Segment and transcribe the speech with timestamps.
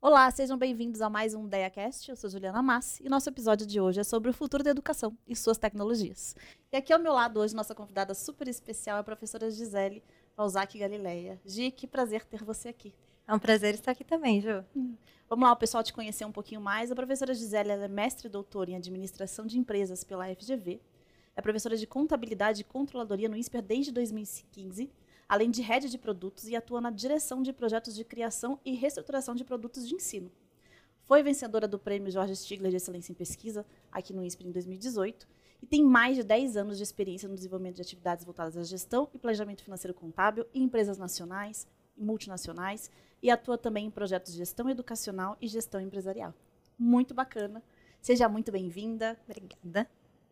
[0.00, 2.08] Olá, sejam bem-vindos a mais um DeiaCast.
[2.08, 5.18] Eu sou Juliana Massi e nosso episódio de hoje é sobre o futuro da educação
[5.26, 6.36] e suas tecnologias.
[6.70, 10.00] E aqui ao meu lado hoje, nossa convidada super especial é a professora Gisele
[10.36, 11.40] Balzac Galileia.
[11.44, 12.94] Gi, que prazer ter você aqui.
[13.26, 14.64] É um prazer estar aqui também, Ju.
[15.28, 16.92] Vamos lá, o pessoal te conhecer um pouquinho mais.
[16.92, 20.80] A professora Gisele é mestre e doutora em administração de empresas pela FGV.
[21.36, 24.90] É professora de contabilidade e controladoria no INSPER desde 2015
[25.28, 29.34] além de rede de produtos, e atua na direção de projetos de criação e reestruturação
[29.34, 30.30] de produtos de ensino.
[31.02, 35.26] Foi vencedora do Prêmio Jorge Stigler de Excelência em Pesquisa, aqui no INSPER em 2018,
[35.62, 39.08] e tem mais de 10 anos de experiência no desenvolvimento de atividades voltadas à gestão
[39.14, 42.90] e planejamento financeiro contábil em empresas nacionais e multinacionais,
[43.22, 46.34] e atua também em projetos de gestão educacional e gestão empresarial.
[46.78, 47.62] Muito bacana.
[48.00, 49.18] Seja muito bem-vinda.
[49.24, 49.88] Obrigada.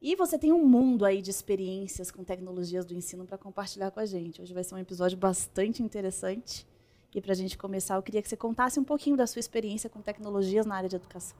[0.06, 4.00] E você tem um mundo aí de experiências com tecnologias do ensino para compartilhar com
[4.00, 4.42] a gente.
[4.42, 6.68] Hoje vai ser um episódio bastante interessante.
[7.14, 9.88] E para a gente começar, eu queria que você contasse um pouquinho da sua experiência
[9.88, 11.34] com tecnologias na área de educação.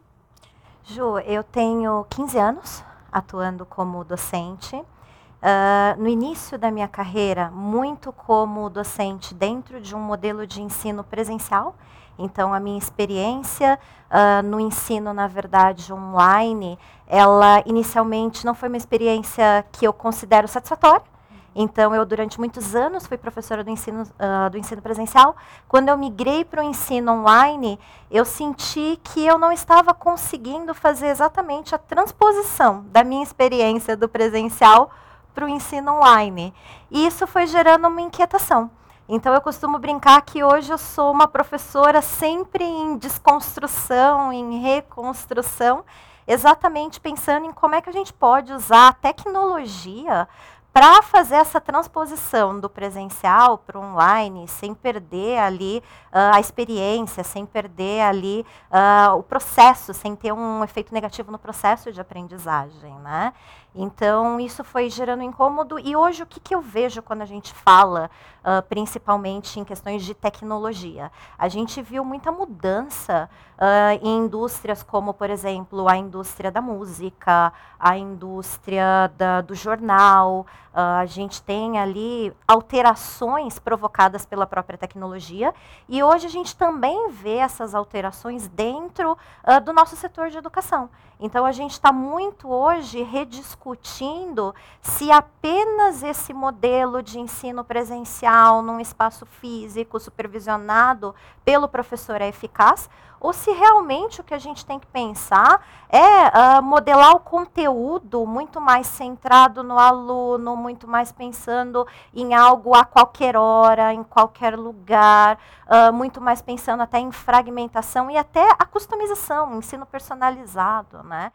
[0.83, 4.75] Ju, eu tenho 15 anos atuando como docente.
[4.77, 11.05] Uh, no início da minha carreira, muito como docente dentro de um modelo de ensino
[11.05, 11.77] presencial.
[12.19, 13.79] Então, a minha experiência
[14.11, 20.47] uh, no ensino, na verdade, online, ela inicialmente não foi uma experiência que eu considero
[20.47, 21.15] satisfatória.
[21.57, 25.37] Então, eu durante muitos anos fui professora do ensino, uh, do ensino presencial.
[25.69, 27.79] Quando eu migrei para o ensino online,
[28.11, 34.09] eu senti que eu não estava conseguindo fazer exatamente a transposição da minha experiência do
[34.09, 34.91] presencial
[35.33, 36.53] para o ensino online.
[36.91, 38.71] E isso foi gerando uma inquietação.
[39.07, 45.85] Então, eu costumo brincar que hoje eu sou uma professora sempre em desconstrução, em reconstrução
[46.27, 50.27] exatamente pensando em como é que a gente pode usar a tecnologia
[50.73, 57.23] para fazer essa transposição do presencial para o online, sem perder ali uh, a experiência,
[57.23, 62.93] sem perder ali uh, o processo, sem ter um efeito negativo no processo de aprendizagem,
[62.99, 63.33] né?
[63.75, 65.81] Então, isso foi gerando incômodo.
[65.81, 68.09] E hoje, o que, que eu vejo quando a gente fala,
[68.45, 71.11] uh, principalmente em questões de tecnologia?
[71.37, 77.53] A gente viu muita mudança uh, em indústrias como, por exemplo, a indústria da música,
[77.77, 80.47] a indústria da, do jornal.
[80.73, 85.53] Uh, a gente tem ali alterações provocadas pela própria tecnologia.
[85.89, 89.19] E hoje a gente também vê essas alterações dentro
[89.65, 90.89] do nosso setor de educação.
[91.21, 98.81] Então, a gente está muito hoje rediscutindo se apenas esse modelo de ensino presencial num
[98.81, 101.15] espaço físico supervisionado
[101.45, 106.59] pelo professor é eficaz ou se realmente o que a gente tem que pensar é
[106.59, 112.85] uh, modelar o conteúdo muito mais centrado no aluno, muito mais pensando em algo a
[112.85, 118.65] qualquer hora, em qualquer lugar, uh, muito mais pensando até em fragmentação e até a
[118.65, 121.33] customização, ensino personalizado, né?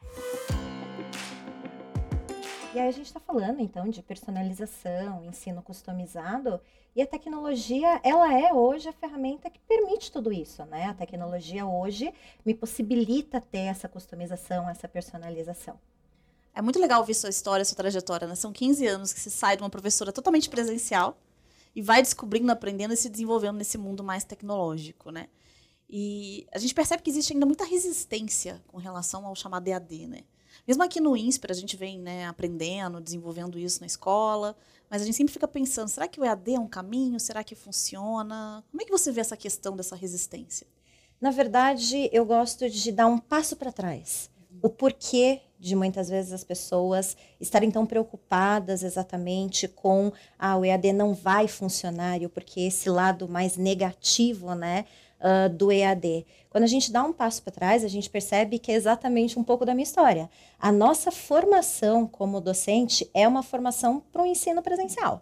[2.71, 6.61] E aí a gente está falando então de personalização, ensino customizado,
[6.95, 10.85] e a tecnologia, ela é hoje a ferramenta que permite tudo isso, né?
[10.85, 12.13] A tecnologia hoje
[12.45, 15.79] me possibilita ter essa customização, essa personalização.
[16.53, 18.35] É muito legal ouvir sua história, sua trajetória, né?
[18.35, 21.17] São 15 anos que você sai de uma professora totalmente presencial
[21.75, 25.27] e vai descobrindo, aprendendo e se desenvolvendo nesse mundo mais tecnológico, né?
[25.89, 30.19] E a gente percebe que existe ainda muita resistência com relação ao chamado EAD, né?
[30.69, 34.55] Mesmo aqui no INSPER, a gente vem né, aprendendo, desenvolvendo isso na escola,
[34.87, 37.19] mas a gente sempre fica pensando, será que o EAD é um caminho?
[37.19, 38.63] Será que funciona?
[38.69, 40.67] Como é que você vê essa questão dessa resistência?
[41.19, 44.29] Na verdade, eu gosto de dar um passo para trás.
[44.61, 50.93] O porquê de muitas vezes as pessoas estarem tão preocupadas exatamente com ah, o EAD
[50.93, 54.85] não vai funcionar, e o porquê esse lado mais negativo, né?
[55.19, 56.25] uh, do EAD.
[56.49, 59.43] Quando a gente dá um passo para trás, a gente percebe que é exatamente um
[59.43, 60.29] pouco da minha história.
[60.59, 65.21] A nossa formação como docente é uma formação para o ensino presencial.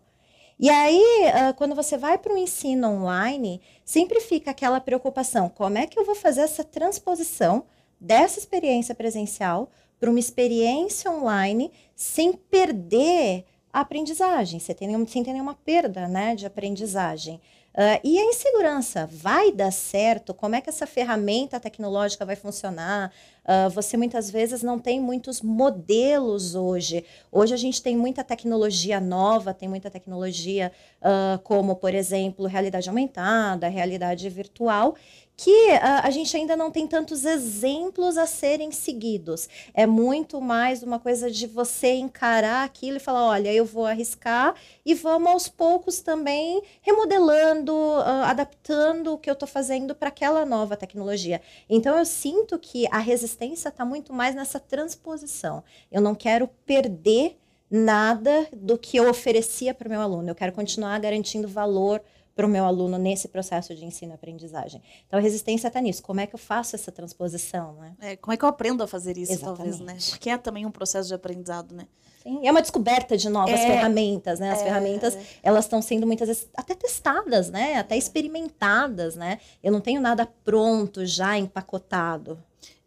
[0.59, 5.77] E aí, uh, quando você vai para o ensino online, sempre fica aquela preocupação: como
[5.77, 7.65] é que eu vou fazer essa transposição
[8.00, 9.69] dessa experiência presencial
[10.00, 16.07] para uma experiência online sem perder a aprendizagem, sem ter, nenhum, sem ter nenhuma perda
[16.07, 17.39] né, de aprendizagem?
[17.77, 20.33] Uh, e a insegurança, vai dar certo?
[20.33, 23.13] Como é que essa ferramenta tecnológica vai funcionar?
[23.45, 27.06] Uh, você muitas vezes não tem muitos modelos hoje.
[27.31, 30.71] Hoje a gente tem muita tecnologia nova, tem muita tecnologia
[31.01, 34.95] uh, como, por exemplo, realidade aumentada, realidade virtual,
[35.38, 39.48] que uh, a gente ainda não tem tantos exemplos a serem seguidos.
[39.72, 44.56] É muito mais uma coisa de você encarar aquilo e falar: olha, eu vou arriscar
[44.84, 50.44] e vamos aos poucos também remodelando, uh, adaptando o que eu estou fazendo para aquela
[50.44, 51.39] nova tecnologia.
[51.69, 55.63] Então eu sinto que a resistência está muito mais nessa transposição.
[55.92, 57.38] Eu não quero perder
[57.69, 60.30] nada do que eu oferecia para o meu aluno.
[60.30, 62.01] Eu quero continuar garantindo valor
[62.38, 64.80] para o meu aluno nesse processo de ensino-aprendizagem.
[65.07, 66.04] Então, a resistência está nisso.
[66.04, 67.95] Como é que eu faço essa transposição, né?
[68.00, 69.57] É, como é que eu aprendo a fazer isso, Exatamente.
[69.57, 69.98] talvez, né?
[70.12, 71.88] Porque é também um processo de aprendizado, né?
[72.22, 74.51] Sim, é uma descoberta de novas é, ferramentas, né?
[74.51, 75.25] As é, ferramentas, é.
[75.42, 77.78] elas estão sendo muitas vezes até testadas, né?
[77.78, 79.39] Até experimentadas, né?
[79.63, 82.38] Eu não tenho nada pronto, já empacotado.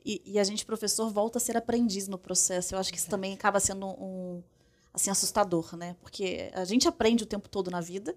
[0.05, 2.75] E, e a gente, professor, volta a ser aprendiz no processo.
[2.75, 4.41] Eu acho que isso também acaba sendo um,
[4.95, 5.97] assim, assustador, né?
[6.01, 8.15] Porque a gente aprende o tempo todo na vida,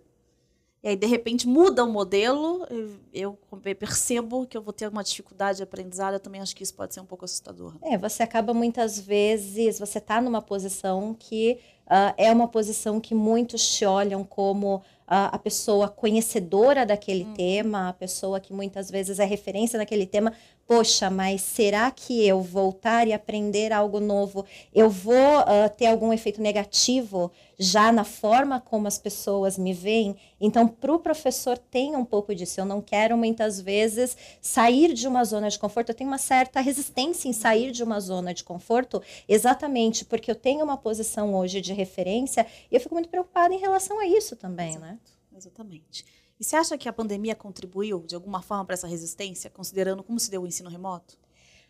[0.83, 2.67] e aí, de repente, muda o modelo,
[3.13, 3.39] eu
[3.79, 6.93] percebo que eu vou ter alguma dificuldade de aprendizado, eu também acho que isso pode
[6.93, 7.73] ser um pouco assustador.
[7.81, 13.15] É, você acaba muitas vezes, você está numa posição que uh, é uma posição que
[13.15, 17.33] muitos te olham como a, a pessoa conhecedora daquele hum.
[17.33, 20.33] tema, a pessoa que muitas vezes é referência naquele tema.
[20.75, 24.43] Poxa, mas será que eu voltar e aprender algo novo,
[24.73, 30.15] eu vou uh, ter algum efeito negativo já na forma como as pessoas me veem?
[30.41, 32.59] Então, para o professor tem um pouco disso.
[32.59, 35.89] Eu não quero muitas vezes sair de uma zona de conforto.
[35.89, 38.99] Eu tenho uma certa resistência em sair de uma zona de conforto,
[39.29, 43.59] exatamente porque eu tenho uma posição hoje de referência e eu fico muito preocupada em
[43.59, 44.97] relação a isso também, né?
[44.97, 45.37] Exato, né?
[45.37, 46.22] Exatamente.
[46.39, 50.19] E você acha que a pandemia contribuiu de alguma forma para essa resistência, considerando como
[50.19, 51.17] se deu o ensino remoto?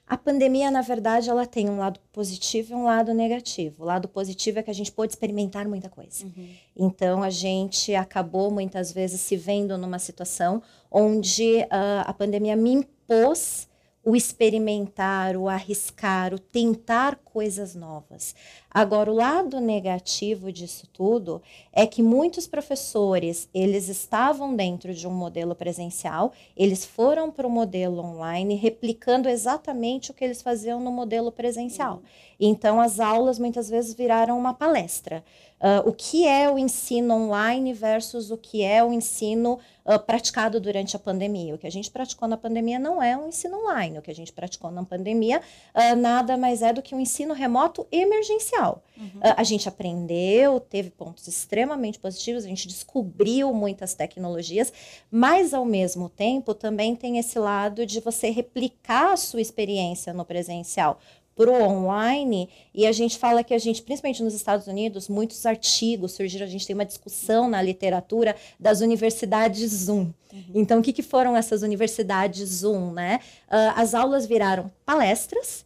[0.06, 3.84] A pandemia, na verdade, ela tem um lado positivo e um lado negativo.
[3.84, 6.26] O lado positivo é que a gente pôde experimentar muita coisa.
[6.26, 6.50] Uhum.
[6.76, 10.62] Então, a gente acabou muitas vezes se vendo numa situação
[10.92, 13.70] onde uh, a pandemia me impôs
[14.04, 18.36] o experimentar, o arriscar, o tentar coisas novas.
[18.70, 21.42] Agora, o lado negativo disso tudo
[21.74, 27.50] é que muitos professores, eles estavam dentro de um modelo presencial, eles foram para o
[27.50, 31.96] modelo online, replicando exatamente o que eles faziam no modelo presencial.
[31.96, 32.02] Uhum.
[32.40, 35.24] Então, as aulas muitas vezes viraram uma palestra.
[35.64, 40.60] Uh, o que é o ensino online versus o que é o ensino uh, praticado
[40.60, 41.56] durante a pandemia.
[41.56, 43.98] O que a gente praticou na pandemia não é um ensino online.
[43.98, 47.23] O que a gente praticou na pandemia uh, nada mais é do que um ensino
[47.32, 48.84] remoto emergencial.
[48.96, 49.22] Uhum.
[49.22, 54.72] a gente aprendeu, teve pontos extremamente positivos, a gente descobriu muitas tecnologias,
[55.10, 60.24] mas ao mesmo tempo também tem esse lado de você replicar a sua experiência no
[60.24, 61.00] presencial
[61.36, 66.14] pro online e a gente fala que a gente, principalmente nos Estados Unidos, muitos artigos
[66.14, 70.12] surgiram, a gente tem uma discussão na literatura das universidades Zoom.
[70.32, 70.44] Uhum.
[70.56, 73.20] Então, o que, que foram essas universidades Zoom, né?
[73.48, 75.66] Uh, as aulas viraram palestras.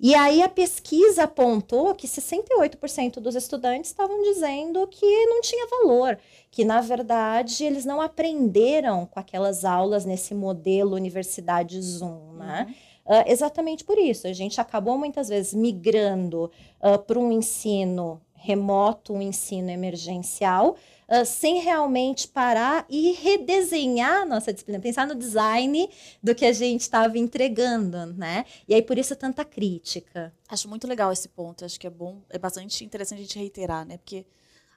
[0.00, 6.18] E aí a pesquisa apontou que 68% dos estudantes estavam dizendo que não tinha valor,
[6.50, 12.66] que na verdade eles não aprenderam com aquelas aulas nesse modelo universidade Zoom, né?
[12.68, 12.74] Uhum.
[13.06, 14.26] Uh, exatamente por isso.
[14.26, 16.50] A gente acabou muitas vezes migrando
[16.80, 20.76] uh, para um ensino remoto, um ensino emergencial,
[21.08, 25.90] uh, sem realmente parar e redesenhar a nossa disciplina, pensar no design
[26.22, 28.44] do que a gente estava entregando, né?
[28.68, 30.32] E aí por isso tanta crítica.
[30.48, 33.84] Acho muito legal esse ponto, acho que é bom, é bastante interessante a gente reiterar,
[33.84, 33.98] né?
[33.98, 34.24] Porque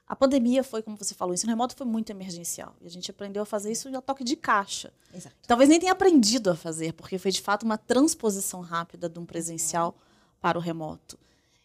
[0.04, 2.74] a pandemia foi, como você falou, o ensino remoto foi muito emergencial.
[2.80, 4.92] E a gente aprendeu a fazer isso a toque de caixa.
[5.14, 5.36] Exato.
[5.46, 9.24] Talvez nem tenha aprendido a fazer, porque foi de fato uma transposição rápida de um
[9.24, 9.94] presencial
[10.40, 11.16] para o remoto.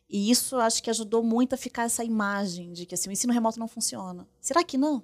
[0.10, 3.34] E isso acho que ajudou muito a ficar essa imagem de que assim, o ensino
[3.34, 4.28] remoto não funciona.
[4.40, 5.04] Será que não?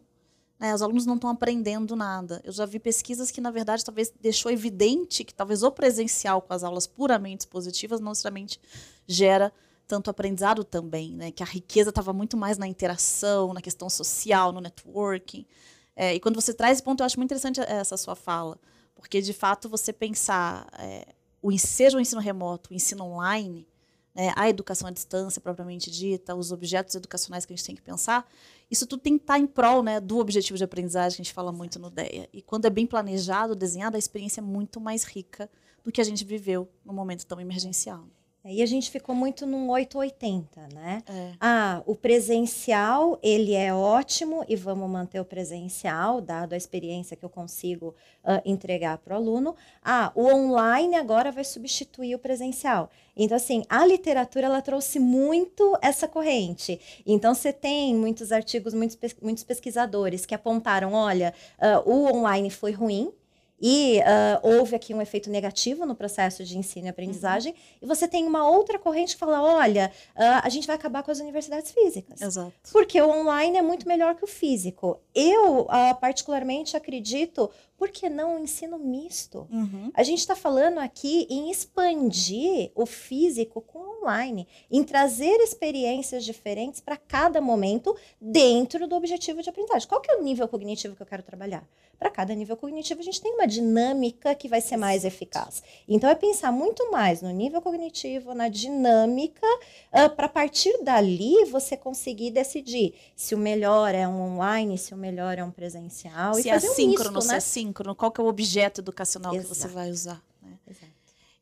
[0.60, 2.40] Né, os alunos não estão aprendendo nada.
[2.44, 6.54] Eu já vi pesquisas que, na verdade, talvez deixou evidente que talvez o presencial com
[6.54, 8.60] as aulas puramente positivas não necessariamente
[9.08, 9.52] gera
[9.88, 11.32] tanto aprendizado também, né?
[11.32, 15.48] Que a riqueza estava muito mais na interação, na questão social, no networking.
[15.96, 18.60] É, e quando você traz esse ponto, eu acho muito interessante essa sua fala,
[18.96, 21.08] porque de fato você pensar é,
[21.42, 23.68] o seja o ensino remoto, o ensino online,
[24.14, 27.82] né, a educação à distância propriamente dita, os objetos educacionais que a gente tem que
[27.82, 28.30] pensar,
[28.70, 31.34] isso tudo tem que estar em prol né, do objetivo de aprendizagem que a gente
[31.34, 32.30] fala muito no DEA.
[32.32, 35.50] E quando é bem planejado, desenhado, a experiência é muito mais rica
[35.84, 38.08] do que a gente viveu no momento tão emergencial.
[38.44, 41.04] E a gente ficou muito num 880, né?
[41.08, 41.34] É.
[41.40, 47.24] Ah, o presencial, ele é ótimo e vamos manter o presencial, dado a experiência que
[47.24, 47.94] eu consigo
[48.24, 49.56] uh, entregar para o aluno.
[49.84, 52.90] Ah, o online agora vai substituir o presencial.
[53.16, 56.80] Então, assim, a literatura, ela trouxe muito essa corrente.
[57.06, 62.72] Então, você tem muitos artigos, muitos, muitos pesquisadores que apontaram, olha, uh, o online foi
[62.72, 63.14] ruim,
[63.62, 67.58] e uh, houve aqui um efeito negativo no processo de ensino e aprendizagem, uhum.
[67.84, 71.12] e você tem uma outra corrente que fala: olha, uh, a gente vai acabar com
[71.12, 72.22] as universidades físicas.
[72.22, 72.52] Exato.
[72.72, 75.00] Porque o online é muito melhor que o físico.
[75.14, 79.48] Eu, uh, particularmente, acredito por que não o ensino misto?
[79.52, 79.92] Uhum.
[79.96, 86.24] A gente está falando aqui em expandir o físico com o online, em trazer experiências
[86.24, 89.88] diferentes para cada momento dentro do objetivo de aprendizagem.
[89.88, 91.68] Qual que é o nível cognitivo que eu quero trabalhar?
[91.98, 95.62] Para cada nível cognitivo, a gente tem uma dinâmica que vai ser mais eficaz.
[95.88, 99.46] Então, é pensar muito mais no nível cognitivo, na dinâmica,
[99.94, 104.98] uh, para partir dali você conseguir decidir se o melhor é um online, se o
[104.98, 106.34] melhor é um presencial.
[106.34, 107.38] Se e fazer é um síncrono, misto, se né?
[107.38, 109.50] é síncrono, qual que é o objeto educacional Exato.
[109.50, 110.24] que você vai usar.
[110.42, 110.58] Né?
[110.68, 110.92] Exato.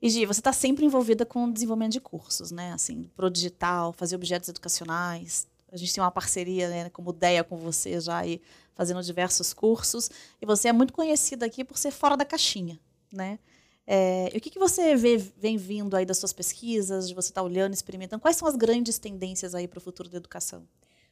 [0.02, 2.72] E Gi, você está sempre envolvida com o desenvolvimento de cursos, né?
[2.72, 5.46] Assim, pro digital, fazer objetos educacionais.
[5.72, 8.42] A gente tem uma parceria, né, como ideia com você já aí,
[8.74, 10.10] fazendo diversos cursos.
[10.42, 12.80] E você é muito conhecida aqui por ser fora da caixinha,
[13.12, 13.38] né?
[13.86, 17.30] É, e o que, que você vê, vem vindo aí das suas pesquisas, de você
[17.30, 18.22] estar tá olhando, experimentando?
[18.22, 20.64] Quais são as grandes tendências aí para o futuro da educação?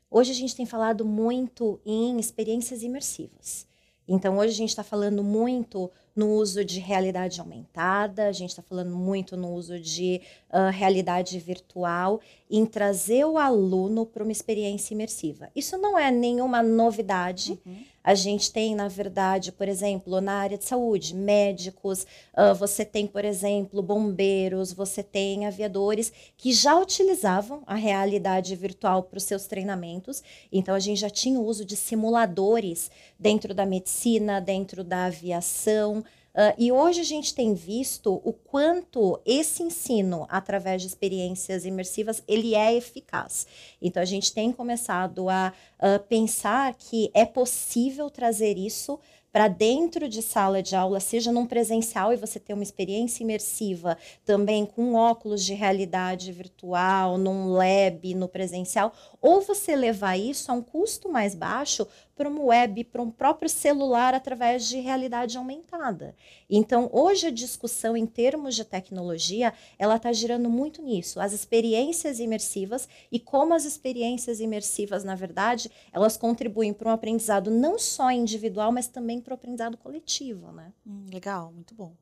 [0.09, 3.67] Hoje a gente tem falado muito em experiências imersivas.
[4.07, 8.61] Então, hoje a gente está falando muito no uso de realidade aumentada, a gente está
[8.61, 14.93] falando muito no uso de uh, realidade virtual, em trazer o aluno para uma experiência
[14.93, 15.49] imersiva.
[15.55, 17.59] Isso não é nenhuma novidade.
[17.65, 17.83] Uhum.
[18.07, 23.05] A gente tem, na verdade, por exemplo, na área de saúde, médicos, uh, você tem,
[23.05, 29.45] por exemplo, bombeiros, você tem aviadores que já utilizavam a realidade virtual para os seus
[29.45, 30.23] treinamentos.
[30.49, 36.01] Então, a gente já tinha o uso de simuladores dentro da medicina, dentro da aviação.
[36.37, 42.21] Uh, e hoje a gente tem visto o quanto esse ensino, através de experiências imersivas,
[42.27, 43.47] ele é eficaz.
[43.81, 48.99] Então a gente tem começado a uh, pensar que é possível trazer isso
[49.31, 53.97] para dentro de sala de aula, seja num presencial e você ter uma experiência imersiva
[54.25, 58.91] também com óculos de realidade virtual, num lab, no presencial,
[59.21, 63.47] ou você levar isso a um custo mais baixo para uma web, para um próprio
[63.47, 66.15] celular através de realidade aumentada.
[66.49, 72.19] Então, hoje a discussão em termos de tecnologia, ela está girando muito nisso, as experiências
[72.19, 78.11] imersivas e como as experiências imersivas, na verdade, elas contribuem para um aprendizado não só
[78.11, 80.73] individual, mas também para o aprendizado coletivo, né?
[80.85, 81.95] Hum, legal, muito bom.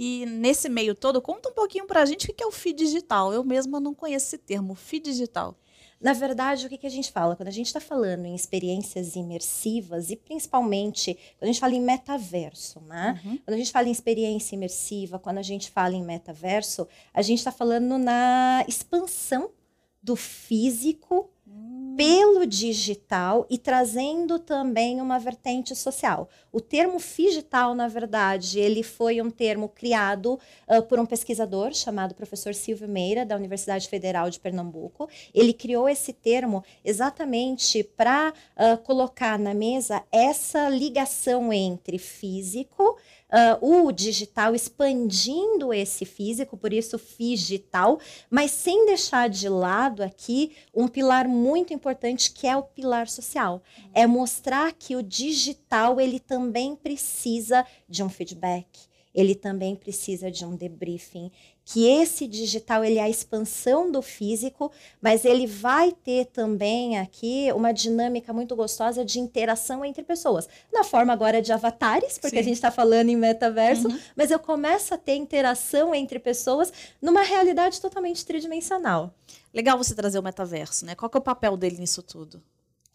[0.00, 2.72] E nesse meio todo, conta um pouquinho para a gente o que é o FII
[2.72, 3.32] digital.
[3.32, 5.58] Eu mesma não conheço esse termo, FII digital.
[6.00, 7.34] Na verdade, o que, que a gente fala?
[7.34, 11.80] Quando a gente está falando em experiências imersivas, e principalmente quando a gente fala em
[11.80, 13.20] metaverso, né?
[13.24, 13.38] Uhum.
[13.38, 17.38] Quando a gente fala em experiência imersiva, quando a gente fala em metaverso, a gente
[17.38, 19.50] está falando na expansão
[20.00, 21.28] do físico
[21.98, 26.28] pelo digital e trazendo também uma vertente social.
[26.52, 30.38] O termo digital, na verdade, ele foi um termo criado
[30.68, 35.08] uh, por um pesquisador chamado professor Silvio Meira, da Universidade Federal de Pernambuco.
[35.34, 42.96] Ele criou esse termo exatamente para uh, colocar na mesa essa ligação entre físico,
[43.30, 50.56] uh, o digital expandindo esse físico, por isso digital, mas sem deixar de lado aqui
[50.74, 53.62] um pilar muito importante que é o pilar social.
[53.92, 60.44] É mostrar que o digital ele também precisa de um feedback ele também precisa de
[60.44, 61.32] um debriefing,
[61.70, 64.72] que esse digital ele é a expansão do físico,
[65.02, 70.82] mas ele vai ter também aqui uma dinâmica muito gostosa de interação entre pessoas, na
[70.82, 72.40] forma agora de avatares, porque Sim.
[72.40, 74.00] a gente está falando em metaverso, uhum.
[74.16, 76.72] mas eu começo a ter interação entre pessoas
[77.02, 79.14] numa realidade totalmente tridimensional.
[79.52, 80.94] Legal você trazer o metaverso, né?
[80.94, 82.42] Qual que é o papel dele nisso tudo?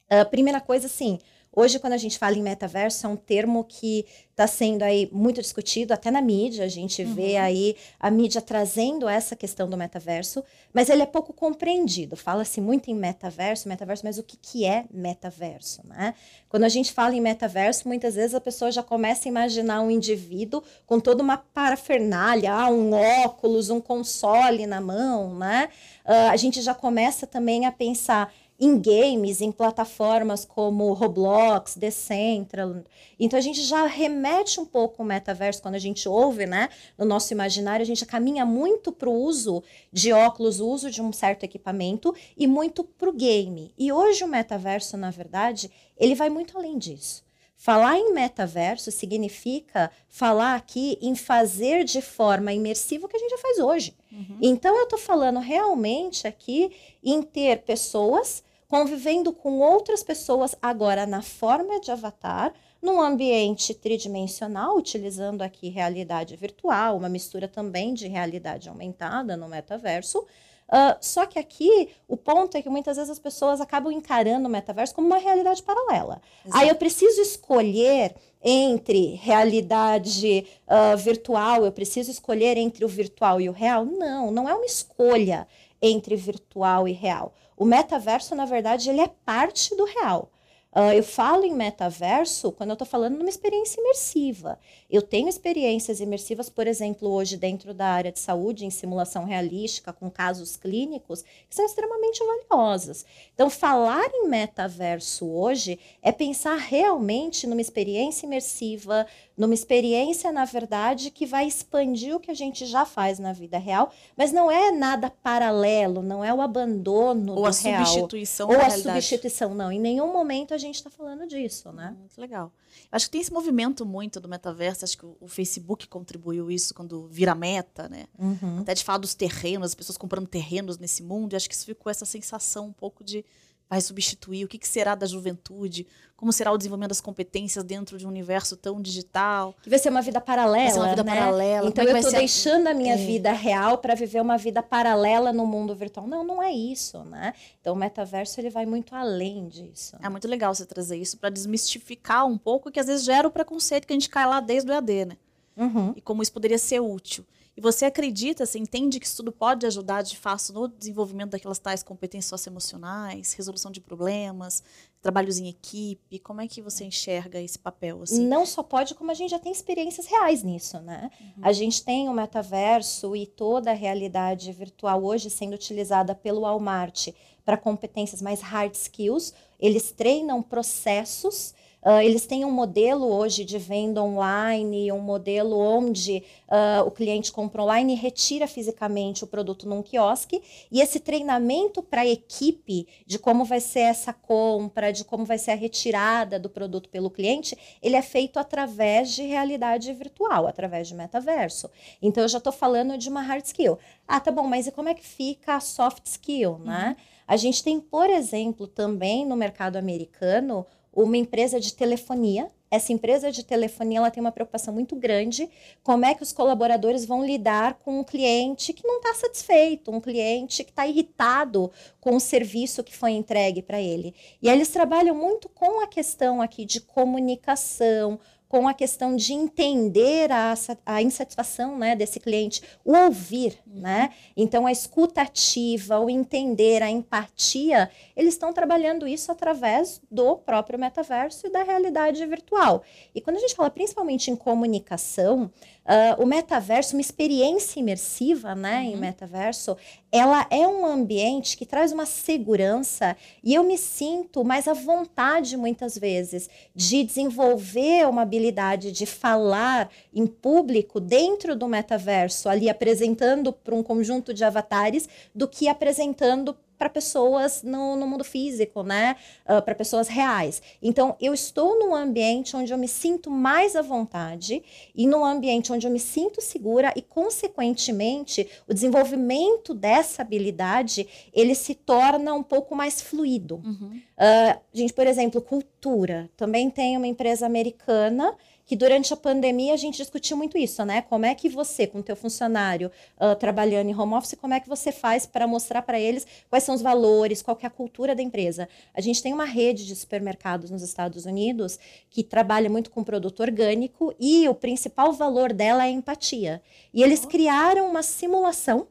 [0.10, 1.20] A primeira coisa, sim,
[1.56, 5.40] Hoje, quando a gente fala em metaverso, é um termo que está sendo aí muito
[5.40, 7.14] discutido, até na mídia, a gente uhum.
[7.14, 10.44] vê aí a mídia trazendo essa questão do metaverso,
[10.74, 12.16] mas ele é pouco compreendido.
[12.16, 16.16] Fala-se muito em metaverso, metaverso, mas o que, que é metaverso, né?
[16.50, 19.92] Quando a gente fala em metaverso, muitas vezes a pessoa já começa a imaginar um
[19.92, 25.70] indivíduo com toda uma parafernália, ah, um óculos, um console na mão, né?
[26.04, 28.34] Uh, a gente já começa também a pensar
[28.64, 32.84] em games, em plataformas como Roblox, Decentral.
[33.20, 36.70] Então a gente já remete um pouco o metaverso quando a gente ouve, né?
[36.98, 41.02] No nosso imaginário, a gente caminha muito para o uso de óculos, o uso de
[41.02, 43.74] um certo equipamento e muito para o game.
[43.78, 47.24] E hoje o metaverso, na verdade, ele vai muito além disso.
[47.56, 53.32] Falar em metaverso significa falar aqui em fazer de forma imersiva o que a gente
[53.32, 53.96] já faz hoje.
[54.12, 54.38] Uhum.
[54.42, 58.44] Então, eu estou falando realmente aqui em ter pessoas
[58.74, 62.52] convivendo com outras pessoas agora na forma de avatar,
[62.82, 70.26] num ambiente tridimensional, utilizando aqui realidade virtual, uma mistura também de realidade aumentada no metaverso,
[70.66, 74.52] Uh, só que aqui o ponto é que muitas vezes as pessoas acabam encarando o
[74.52, 76.20] metaverso como uma realidade paralela.
[76.44, 76.58] Exato.
[76.58, 83.50] Aí eu preciso escolher entre realidade uh, virtual, eu preciso escolher entre o virtual e
[83.50, 83.86] o real?
[83.86, 85.46] Não, não é uma escolha
[85.80, 87.34] entre virtual e real.
[87.56, 90.30] O metaverso, na verdade, ele é parte do real.
[90.76, 94.58] Uh, eu falo em metaverso quando eu estou falando numa experiência imersiva.
[94.90, 99.94] Eu tenho experiências imersivas, por exemplo, hoje dentro da área de saúde, em simulação realística,
[99.94, 103.06] com casos clínicos, que são extremamente valiosas.
[103.36, 109.06] Então, falar em metaverso hoje é pensar realmente numa experiência imersiva,
[109.36, 113.58] numa experiência, na verdade, que vai expandir o que a gente já faz na vida
[113.58, 117.86] real, mas não é nada paralelo, não é o abandono ou a real.
[117.86, 118.84] substituição ou a realidade.
[118.84, 119.72] substituição, não.
[119.72, 121.94] Em nenhum momento a gente está falando disso, né?
[121.96, 122.52] Hum, muito legal.
[122.92, 127.08] Acho que tem esse movimento muito do metaverso, acho que o Facebook contribuiu isso quando
[127.08, 128.06] vira meta, né?
[128.18, 128.60] Uhum.
[128.60, 131.66] Até de falar dos terrenos, as pessoas comprando terrenos nesse mundo, e acho que isso
[131.66, 133.26] ficou essa sensação um pouco de
[133.74, 134.46] vai substituir?
[134.46, 135.88] O que, que, será da juventude?
[136.16, 139.56] Como será o desenvolvimento das competências dentro de um universo tão digital?
[139.64, 140.66] Que vai ser uma vida paralela.
[140.66, 141.16] Vai ser uma vida né?
[141.16, 141.68] paralela.
[141.68, 142.98] Então é eu estou deixando a minha é.
[142.98, 146.06] vida real para viver uma vida paralela no mundo virtual.
[146.08, 147.34] Não, não é isso, né?
[147.60, 149.98] Então o metaverso ele vai muito além disso.
[150.02, 153.32] É muito legal você trazer isso para desmistificar um pouco que às vezes gera o
[153.32, 155.18] preconceito que a gente cai lá desde o EAD, né?
[155.58, 155.94] Uhum.
[155.96, 157.26] E como isso poderia ser útil.
[157.56, 161.60] E você acredita, você entende que isso tudo pode ajudar de fato no desenvolvimento daquelas
[161.60, 164.64] tais competências socioemocionais, resolução de problemas,
[165.04, 166.18] trabalhos em equipe?
[166.18, 168.02] Como é que você enxerga esse papel?
[168.02, 168.26] Assim?
[168.26, 171.12] Não só pode, como a gente já tem experiências reais nisso, né?
[171.22, 171.44] Uhum.
[171.44, 177.10] A gente tem o metaverso e toda a realidade virtual hoje sendo utilizada pelo Walmart
[177.46, 179.32] para competências mais hard skills.
[179.60, 181.54] Eles treinam processos
[181.86, 187.30] Uh, eles têm um modelo hoje de venda online, um modelo onde uh, o cliente
[187.30, 190.42] compra online e retira fisicamente o produto num quiosque.
[190.72, 195.38] E esse treinamento para a equipe de como vai ser essa compra, de como vai
[195.38, 200.88] ser a retirada do produto pelo cliente, ele é feito através de realidade virtual, através
[200.88, 201.70] de metaverso.
[202.02, 203.78] Então eu já estou falando de uma hard skill.
[204.08, 206.96] Ah, tá bom, mas e como é que fica a soft skill, né?
[206.98, 207.04] Uhum.
[207.28, 212.52] A gente tem, por exemplo, também no mercado americano, uma empresa de telefonia.
[212.70, 215.48] Essa empresa de telefonia ela tem uma preocupação muito grande
[215.84, 220.02] como é que os colaboradores vão lidar com um cliente que não está satisfeito, um
[220.02, 224.16] cliente que está irritado com o serviço que foi entregue para ele.
[224.42, 228.20] E eles trabalham muito com a questão aqui de comunicação,
[228.54, 230.54] com a questão de entender a,
[230.86, 233.82] a insatisfação né, desse cliente, o ouvir, uhum.
[233.82, 234.12] né?
[234.38, 240.78] Então, a escuta ativa, o entender, a empatia, eles estão trabalhando isso através do próprio
[240.78, 242.84] metaverso e da realidade virtual.
[243.16, 245.50] E quando a gente fala principalmente em comunicação,
[245.84, 248.94] Uh, o metaverso, uma experiência imersiva né, uhum.
[248.94, 249.76] em metaverso,
[250.10, 255.58] ela é um ambiente que traz uma segurança e eu me sinto mais à vontade,
[255.58, 258.43] muitas vezes, de desenvolver uma habilidade
[258.92, 265.48] de falar em público dentro do metaverso, ali apresentando para um conjunto de avatares, do
[265.48, 269.16] que apresentando para pessoas no, no, mundo físico, né?
[269.48, 270.62] Uh, para pessoas reais.
[270.82, 274.62] Então, eu estou num ambiente onde eu me sinto mais à vontade
[274.94, 281.56] e num ambiente onde eu me sinto segura e, consequentemente, o desenvolvimento dessa habilidade ele
[281.56, 283.62] se torna um pouco mais fluido.
[283.64, 284.02] Uhum.
[284.18, 286.30] Uh, gente, por exemplo, cultura.
[286.36, 288.36] Também tem uma empresa americana
[288.66, 291.02] que durante a pandemia a gente discutiu muito isso, né?
[291.02, 294.60] Como é que você, com o teu funcionário uh, trabalhando em home office, como é
[294.60, 298.16] que você faz para mostrar para eles quais são os valores, qual é a cultura
[298.16, 298.70] da empresa?
[298.94, 301.78] A gente tem uma rede de supermercados nos Estados Unidos
[302.10, 306.62] que trabalha muito com produto orgânico e o principal valor dela é a empatia.
[306.94, 308.88] E eles criaram uma simulação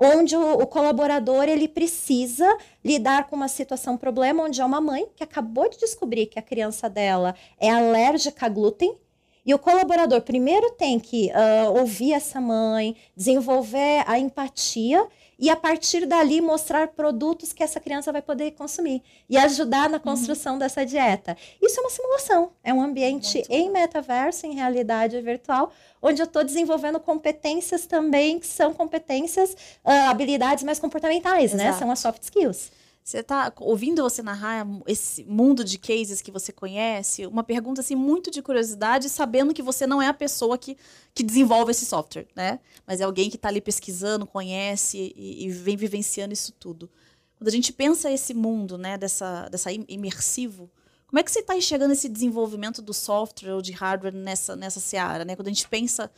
[0.00, 5.06] onde o, o, colaborador ele precisa lidar com uma situação problema onde é uma mãe
[5.14, 8.96] que acabou de descobrir que a criança dela é alérgica a glúten
[9.44, 15.06] e o colaborador primeiro tem que uh, ouvir essa mãe, desenvolver a empatia
[15.38, 19.98] e a partir dali mostrar produtos que essa criança vai poder consumir e ajudar na
[19.98, 20.58] construção uhum.
[20.58, 21.34] dessa dieta.
[21.62, 25.72] Isso é uma simulação, é um ambiente Muito em metaverso, em realidade virtual,
[26.02, 31.64] onde eu estou desenvolvendo competências também que são competências, uh, habilidades mais comportamentais, Exato.
[31.64, 31.72] né?
[31.72, 32.70] São as soft skills.
[33.02, 37.96] Você está ouvindo você narrar esse mundo de cases que você conhece, uma pergunta assim
[37.96, 40.76] muito de curiosidade, sabendo que você não é a pessoa que,
[41.14, 42.60] que desenvolve esse software, né?
[42.86, 46.90] Mas é alguém que está ali pesquisando, conhece e, e, vem vivenciando isso tudo.
[47.36, 50.70] Quando a gente pensa esse mundo, né, dessa, dessa imersivo,
[51.06, 54.78] como é que você está enxergando esse desenvolvimento do software ou de hardware nessa, nessa
[54.78, 55.34] seara, né?
[55.34, 56.08] Quando a gente pensa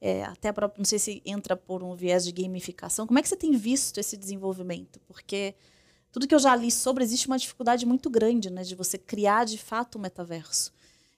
[0.00, 3.28] é, até para não sei se entra por um viés de gamificação, como é que
[3.28, 4.98] você tem visto esse desenvolvimento?
[5.06, 5.54] Porque
[6.12, 9.44] tudo que eu já li sobre, existe uma dificuldade muito grande né, de você criar
[9.44, 10.72] de fato um metaverso.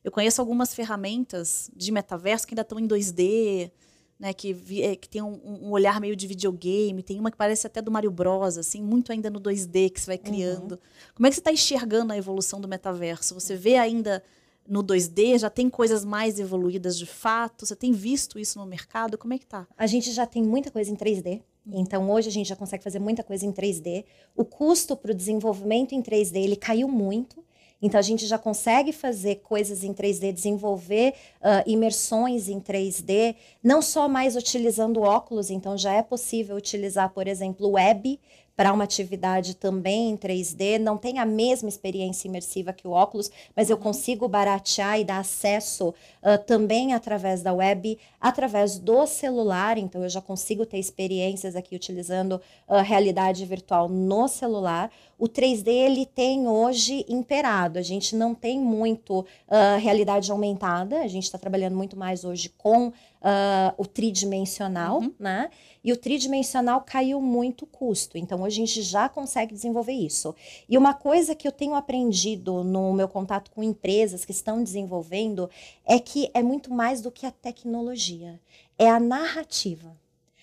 [0.05, 3.71] Eu conheço algumas ferramentas de metaverso que ainda estão em 2D,
[4.19, 7.67] né, que, é, que tem um, um, olhar meio de videogame, tem uma que parece
[7.67, 10.23] até do Mario Bros, assim, muito ainda no 2D que você vai uhum.
[10.23, 10.73] criando.
[10.73, 10.79] Uhum.
[11.15, 13.35] Como é que você está enxergando a evolução do metaverso?
[13.35, 14.23] Você vê ainda
[14.69, 17.67] no 2D, já tem coisas mais evoluídas de fato?
[17.67, 19.19] Você tem visto isso no mercado?
[19.19, 19.67] Como é que tá?
[19.77, 21.43] A gente já tem muita coisa em 3D.
[21.67, 24.05] Então, hoje a gente já consegue fazer muita coisa em 3D.
[24.37, 27.45] O custo para o desenvolvimento em 3D ele caiu muito.
[27.81, 33.83] Então, a gente já consegue fazer coisas em 3D, desenvolver uh, imersões em 3D, não
[33.83, 38.21] só mais utilizando óculos, então já é possível utilizar, por exemplo, web
[38.57, 43.31] para uma atividade também em 3D, não tem a mesma experiência imersiva que o óculos,
[43.57, 43.83] mas eu uhum.
[43.83, 50.09] consigo baratear e dar acesso uh, também através da web, através do celular, então eu
[50.09, 54.91] já consigo ter experiências aqui utilizando uh, realidade virtual no celular.
[55.19, 61.09] O 3D ele tem hoje imperado, a gente não tem muito uh, realidade aumentada, a
[61.09, 62.93] gente está trabalhando muito mais hoje com
[63.77, 65.15] o tridimensional, uhum.
[65.19, 65.51] né?
[65.85, 68.17] E o tridimensional caiu muito o custo.
[68.17, 70.35] Então, hoje a gente já consegue desenvolver isso.
[70.69, 75.51] E uma coisa que eu tenho aprendido no meu contato com empresas que estão desenvolvendo
[75.85, 78.41] é que é muito mais do que a tecnologia,
[78.79, 79.97] é a narrativa.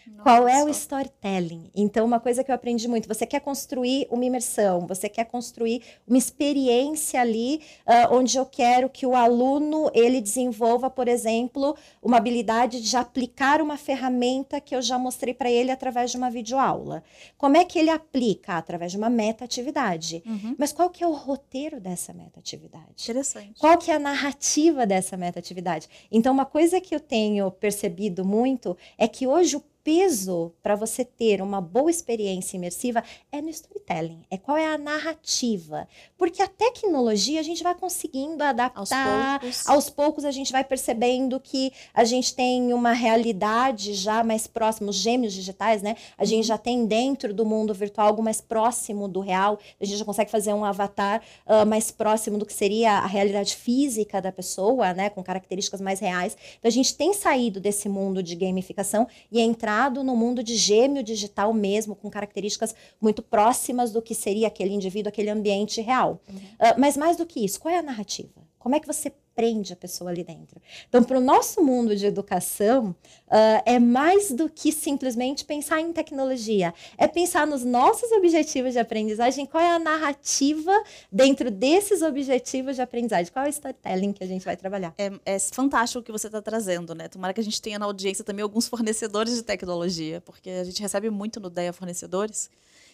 [0.10, 0.24] Nossa.
[0.24, 1.70] Qual é o storytelling?
[1.76, 5.84] Então, uma coisa que eu aprendi muito: você quer construir uma imersão, você quer construir
[6.08, 12.18] uma experiência ali, uh, onde eu quero que o aluno ele desenvolva, por exemplo, uma
[12.18, 17.04] habilidade de aplicar uma ferramenta que eu já mostrei para ele através de uma videoaula.
[17.38, 18.58] Como é que ele aplica?
[18.58, 20.24] Através de uma meta-atividade.
[20.26, 20.56] Uhum.
[20.58, 23.04] Mas qual que é o roteiro dessa meta-atividade?
[23.04, 23.60] Interessante.
[23.60, 25.88] Qual que é a narrativa dessa meta-atividade?
[26.12, 31.04] Então, uma coisa que eu tenho percebido muito é que hoje o peso para você
[31.04, 35.88] ter uma boa experiência imersiva é no storytelling, é qual é a narrativa.
[36.18, 40.64] Porque a tecnologia a gente vai conseguindo adaptar, aos poucos, aos poucos a gente vai
[40.64, 45.96] percebendo que a gente tem uma realidade já mais próxima, os gêmeos digitais, né?
[46.18, 46.50] A gente uhum.
[46.50, 50.30] já tem dentro do mundo virtual algo mais próximo do real, a gente já consegue
[50.30, 55.10] fazer um avatar uh, mais próximo do que seria a realidade física da pessoa, né?
[55.10, 56.36] Com características mais reais.
[56.58, 59.69] Então a gente tem saído desse mundo de gamificação e entrar
[60.04, 65.10] no mundo de gêmeo digital mesmo, com características muito próximas do que seria aquele indivíduo,
[65.10, 66.22] aquele ambiente real.
[66.28, 66.36] Uhum.
[66.36, 68.42] Uh, mas mais do que isso, qual é a narrativa?
[68.58, 70.62] Como é que você prende a pessoa ali dentro?
[70.90, 75.94] Então, para o nosso mundo de educação, uh, é mais do que simplesmente pensar em
[75.94, 76.74] tecnologia.
[76.98, 80.74] É pensar nos nossos objetivos de aprendizagem, qual é a narrativa
[81.10, 84.94] dentro desses objetivos de aprendizagem, qual é o storytelling que a gente vai trabalhar.
[84.98, 87.08] É, é fantástico o que você está trazendo, né?
[87.08, 90.82] Tomara que a gente tenha na audiência também alguns fornecedores de tecnologia, porque a gente
[90.82, 92.50] recebe muito no DEA fornecedores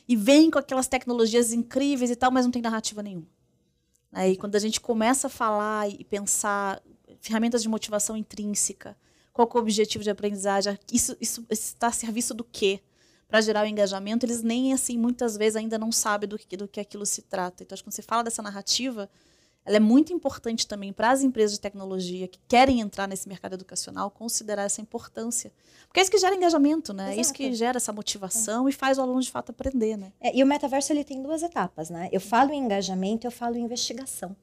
[0.08, 3.35] e vem com aquelas tecnologias incríveis e tal, mas não tem narrativa nenhuma.
[4.16, 6.82] Aí, quando a gente começa a falar e pensar
[7.20, 8.96] ferramentas de motivação intrínseca,
[9.34, 12.80] qual é o objetivo de aprendizagem, isso, isso está a serviço do quê?
[13.28, 16.66] Para gerar o engajamento, eles nem, assim, muitas vezes ainda não sabem do que, do
[16.66, 17.62] que aquilo se trata.
[17.62, 19.10] Então, acho que quando você fala dessa narrativa,
[19.66, 23.54] ela é muito importante também para as empresas de tecnologia que querem entrar nesse mercado
[23.54, 25.52] educacional considerar essa importância.
[25.88, 27.06] Porque é isso que gera engajamento, né?
[27.06, 27.18] Exato.
[27.18, 28.70] É isso que gera essa motivação é.
[28.70, 30.14] e faz o aluno de fato aprender, né?
[30.22, 32.10] É, e o metaverso ele tem duas etapas, né?
[32.12, 34.36] Eu falo em engajamento, eu falo em investigação.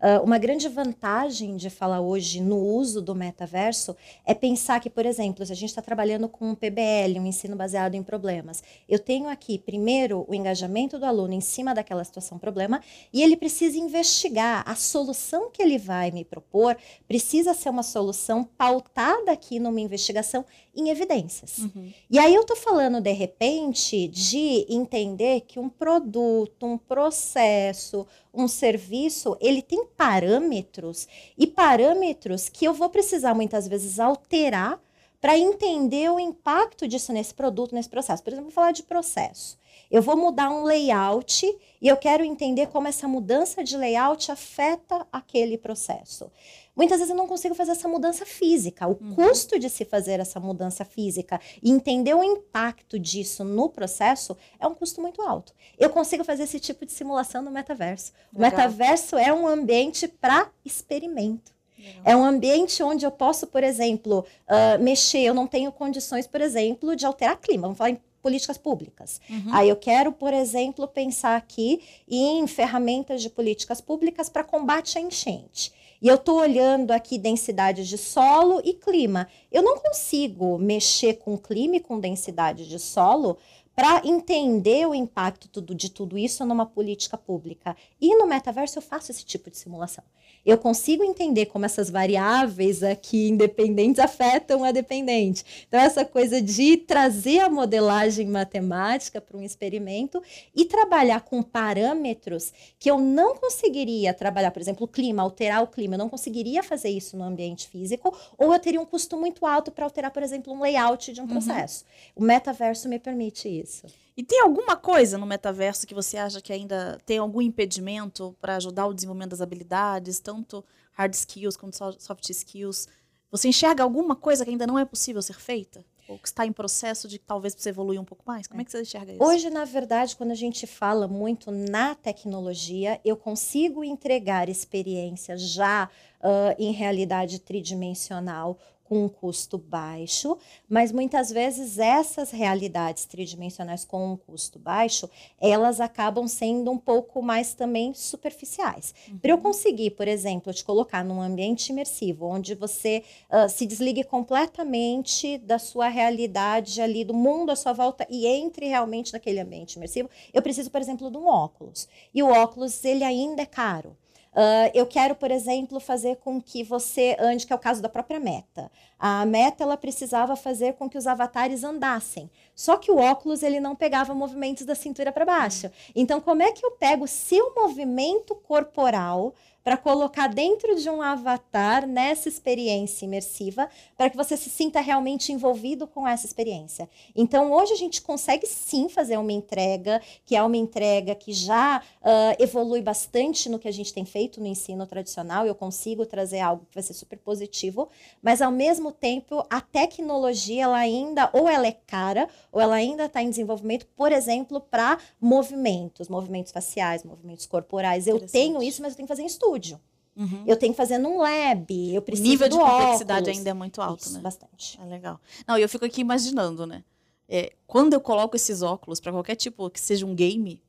[0.00, 5.04] Uh, uma grande vantagem de falar hoje no uso do metaverso é pensar que, por
[5.04, 9.00] exemplo, se a gente está trabalhando com um PBL, um ensino baseado em problemas, eu
[9.00, 12.80] tenho aqui, primeiro, o engajamento do aluno em cima daquela situação problema
[13.12, 14.62] e ele precisa investigar.
[14.64, 16.76] A solução que ele vai me propor
[17.08, 20.44] precisa ser uma solução pautada aqui numa investigação
[20.78, 21.58] em evidências.
[21.58, 21.92] Uhum.
[22.08, 28.46] E aí eu estou falando, de repente, de entender que um produto, um processo, um
[28.46, 34.80] serviço, ele tem parâmetros e parâmetros que eu vou precisar muitas vezes alterar
[35.20, 38.22] para entender o impacto disso nesse produto, nesse processo.
[38.22, 39.58] Por exemplo, vou falar de processo.
[39.90, 41.46] Eu vou mudar um layout
[41.80, 46.30] e eu quero entender como essa mudança de layout afeta aquele processo.
[46.76, 48.86] Muitas vezes eu não consigo fazer essa mudança física.
[48.86, 49.14] O uhum.
[49.14, 54.66] custo de se fazer essa mudança física e entender o impacto disso no processo é
[54.66, 55.52] um custo muito alto.
[55.78, 58.12] Eu consigo fazer esse tipo de simulação no metaverso.
[58.32, 58.36] Legal.
[58.36, 61.58] O metaverso é um ambiente para experimento.
[62.04, 65.20] É um ambiente onde eu posso, por exemplo, uh, mexer.
[65.20, 67.62] Eu não tenho condições, por exemplo, de alterar clima.
[67.62, 69.20] Vamos falar em políticas públicas.
[69.28, 69.52] Uhum.
[69.52, 75.00] Aí eu quero, por exemplo, pensar aqui em ferramentas de políticas públicas para combate à
[75.00, 75.72] enchente.
[76.00, 79.26] E eu estou olhando aqui densidades de solo e clima.
[79.50, 83.36] Eu não consigo mexer com clima e com densidade de solo
[83.74, 87.76] para entender o impacto de tudo isso numa política pública.
[88.00, 90.04] E no metaverso eu faço esse tipo de simulação
[90.48, 95.44] eu consigo entender como essas variáveis aqui independentes afetam a dependente.
[95.68, 100.22] Então, essa coisa de trazer a modelagem matemática para um experimento
[100.56, 105.66] e trabalhar com parâmetros que eu não conseguiria trabalhar, por exemplo, o clima, alterar o
[105.66, 109.44] clima, eu não conseguiria fazer isso no ambiente físico, ou eu teria um custo muito
[109.44, 111.28] alto para alterar, por exemplo, um layout de um uhum.
[111.28, 111.84] processo.
[112.16, 112.24] Uhum.
[112.24, 113.86] O metaverso me permite isso.
[114.18, 118.56] E tem alguma coisa no metaverso que você acha que ainda tem algum impedimento para
[118.56, 122.88] ajudar o desenvolvimento das habilidades, tanto hard skills quanto soft skills?
[123.30, 125.84] Você enxerga alguma coisa que ainda não é possível ser feita?
[126.08, 128.48] Ou que está em processo de talvez você evoluir um pouco mais?
[128.48, 129.22] Como é que você enxerga isso?
[129.22, 135.88] Hoje, na verdade, quando a gente fala muito na tecnologia, eu consigo entregar experiências já
[136.18, 144.12] uh, em realidade tridimensional com um custo baixo, mas muitas vezes essas realidades tridimensionais com
[144.12, 148.94] um custo baixo, elas acabam sendo um pouco mais também superficiais.
[149.08, 149.18] Uhum.
[149.18, 154.04] Para eu conseguir, por exemplo, te colocar num ambiente imersivo, onde você uh, se desligue
[154.04, 159.74] completamente da sua realidade ali, do mundo à sua volta e entre realmente naquele ambiente
[159.74, 161.86] imersivo, eu preciso, por exemplo, de um óculos.
[162.14, 163.94] E o óculos, ele ainda é caro.
[164.32, 167.88] Uh, eu quero, por exemplo, fazer com que você ande, que é o caso da
[167.88, 168.70] própria meta.
[168.98, 172.30] A meta ela precisava fazer com que os avatares andassem.
[172.54, 175.70] Só que o óculos ele não pegava movimentos da cintura para baixo.
[175.94, 179.34] Então, como é que eu pego o seu movimento corporal
[179.68, 185.30] para colocar dentro de um avatar nessa experiência imersiva, para que você se sinta realmente
[185.30, 186.88] envolvido com essa experiência.
[187.14, 191.82] Então, hoje a gente consegue sim fazer uma entrega, que é uma entrega que já
[192.00, 195.44] uh, evolui bastante no que a gente tem feito no ensino tradicional.
[195.44, 197.90] Eu consigo trazer algo que vai ser super positivo,
[198.22, 203.04] mas ao mesmo tempo, a tecnologia, ela ainda, ou ela é cara, ou ela ainda
[203.04, 208.06] está em desenvolvimento, por exemplo, para movimentos, movimentos faciais, movimentos corporais.
[208.06, 209.80] Eu tenho isso, mas eu tenho que fazer em estúdio estúdio.
[210.16, 210.44] Uhum.
[210.46, 213.38] Eu tenho que fazer num lab, eu preciso O nível de complexidade óculos.
[213.38, 214.20] ainda é muito alto, Isso, né?
[214.20, 214.78] bastante.
[214.80, 215.20] É legal.
[215.46, 216.82] Não, eu fico aqui imaginando, né?
[217.28, 220.60] É, quando eu coloco esses óculos para qualquer tipo que seja um game,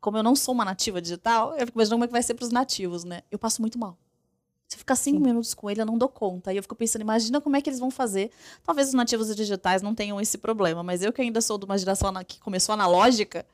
[0.00, 2.34] como eu não sou uma nativa digital, eu fico imaginando como é que vai ser
[2.34, 3.22] para os nativos, né?
[3.30, 3.98] Eu passo muito mal.
[4.68, 5.24] Se eu ficar cinco Sim.
[5.24, 6.52] minutos com ele, eu não dou conta.
[6.52, 8.30] E eu fico pensando, imagina como é que eles vão fazer.
[8.62, 11.76] Talvez os nativos digitais não tenham esse problema, mas eu que ainda sou de uma
[11.76, 13.44] geração que começou analógica,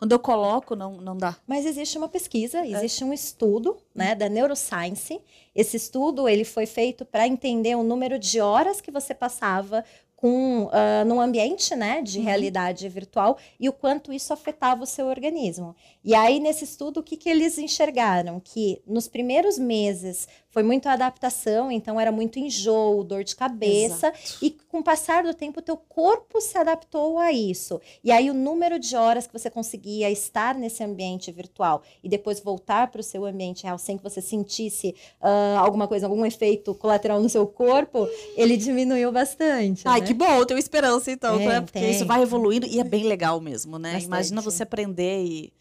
[0.00, 1.36] quando eu coloco, não, não dá.
[1.46, 2.70] Mas existe uma pesquisa, é.
[2.70, 3.06] existe é.
[3.06, 5.20] um estudo né, da Neuroscience.
[5.54, 9.84] Esse estudo ele foi feito para entender o número de horas que você passava
[10.16, 12.24] com uh, num ambiente né, de uhum.
[12.24, 15.76] realidade virtual e o quanto isso afetava o seu organismo.
[16.02, 18.40] E aí, nesse estudo, o que, que eles enxergaram?
[18.40, 24.44] Que nos primeiros meses foi muito adaptação, então era muito enjoo, dor de cabeça, Exato.
[24.44, 27.80] e com o passar do tempo, o teu corpo se adaptou a isso.
[28.02, 32.40] E aí, o número de horas que você conseguia estar nesse ambiente virtual e depois
[32.40, 36.74] voltar para o seu ambiente real sem que você sentisse uh, alguma coisa, algum efeito
[36.74, 39.86] colateral no seu corpo, ele diminuiu bastante.
[39.86, 40.06] Ai, né?
[40.06, 41.60] que bom, eu tenho esperança então, é, né?
[41.60, 41.90] Porque tem.
[41.90, 43.92] isso vai evoluindo e é bem legal mesmo, né?
[43.92, 44.06] Bastante.
[44.06, 45.52] Imagina você aprender e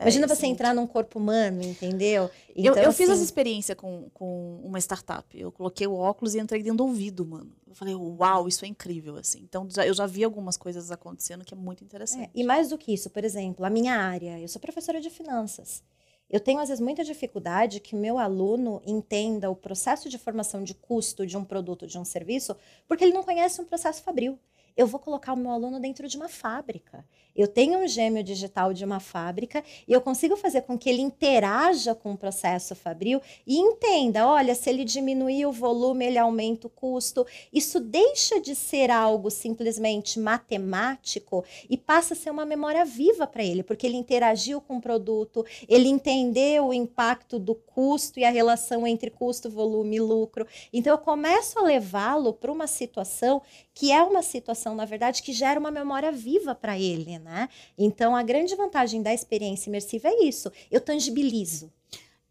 [0.00, 2.30] Imagina é, você entrar num corpo humano, entendeu?
[2.56, 2.98] Então, eu, eu assim...
[2.98, 5.38] fiz essa experiência com, com uma startup.
[5.38, 7.52] Eu coloquei o óculos e entrei dentro do ouvido, mano.
[7.68, 9.40] Eu falei, uau, isso é incrível, assim.
[9.42, 12.24] Então, já, eu já vi algumas coisas acontecendo que é muito interessante.
[12.24, 15.10] É, e mais do que isso, por exemplo, a minha área, eu sou professora de
[15.10, 15.82] finanças.
[16.30, 20.74] Eu tenho, às vezes, muita dificuldade que meu aluno entenda o processo de formação de
[20.74, 24.38] custo de um produto, de um serviço, porque ele não conhece um processo fabril.
[24.76, 27.04] Eu vou colocar o meu aluno dentro de uma fábrica.
[27.34, 31.00] Eu tenho um gêmeo digital de uma fábrica e eu consigo fazer com que ele
[31.00, 36.66] interaja com o processo fabril e entenda, olha, se ele diminuir o volume, ele aumenta
[36.66, 37.26] o custo.
[37.52, 43.44] Isso deixa de ser algo simplesmente matemático e passa a ser uma memória viva para
[43.44, 48.30] ele, porque ele interagiu com o produto, ele entendeu o impacto do custo e a
[48.30, 50.46] relação entre custo, volume e lucro.
[50.72, 53.40] Então eu começo a levá-lo para uma situação
[53.80, 57.48] que é uma situação, na verdade, que gera uma memória viva para ele, né?
[57.78, 61.72] Então, a grande vantagem da experiência imersiva é isso, eu tangibilizo.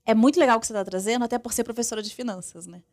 [0.05, 2.83] É muito legal o que você está trazendo, até por ser professora de finanças, né?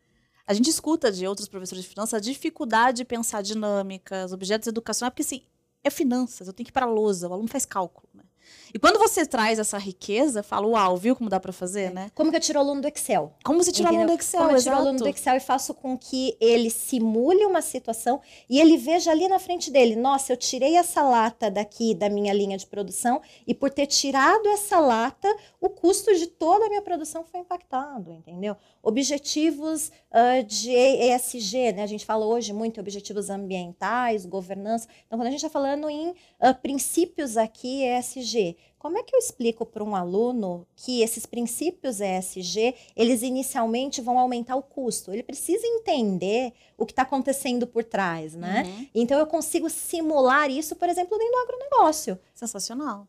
[0.47, 5.13] A gente escuta de outros professores de finanças a dificuldade de pensar dinâmicas, objetos educacionais,
[5.13, 5.43] porque assim,
[5.85, 8.25] é finanças, eu tenho que ir para a lousa, o aluno faz cálculo, né?
[8.75, 11.91] E quando você traz essa riqueza, fala, uau, viu como dá para fazer, é.
[11.91, 12.11] né?
[12.15, 13.33] Como que eu tiro o aluno do Excel?
[13.45, 14.41] Como você tira o aluno do Excel?
[14.41, 18.21] Como eu tiro o aluno do Excel e faço com que ele simule uma situação
[18.51, 22.33] e ele veja ali na frente dele, nossa, eu tirei essa lata daqui da minha
[22.33, 26.83] linha de produção e por ter tirado essa lata, o custo de toda a minha
[26.83, 28.57] produção foi impactado, entendeu?
[28.83, 31.83] Objetivos uh, de ESG, né?
[31.83, 34.87] A gente fala hoje muito objetivos ambientais, governança.
[35.07, 38.36] Então, quando a gente está falando em uh, princípios aqui ESG,
[38.79, 44.19] como é que eu explico para um aluno que esses princípios ESG, eles inicialmente vão
[44.19, 45.13] aumentar o custo?
[45.13, 48.63] Ele precisa entender o que está acontecendo por trás, né?
[48.65, 48.87] Uhum.
[48.95, 52.19] Então eu consigo simular isso, por exemplo, dentro do agronegócio.
[52.35, 53.09] Sensacional.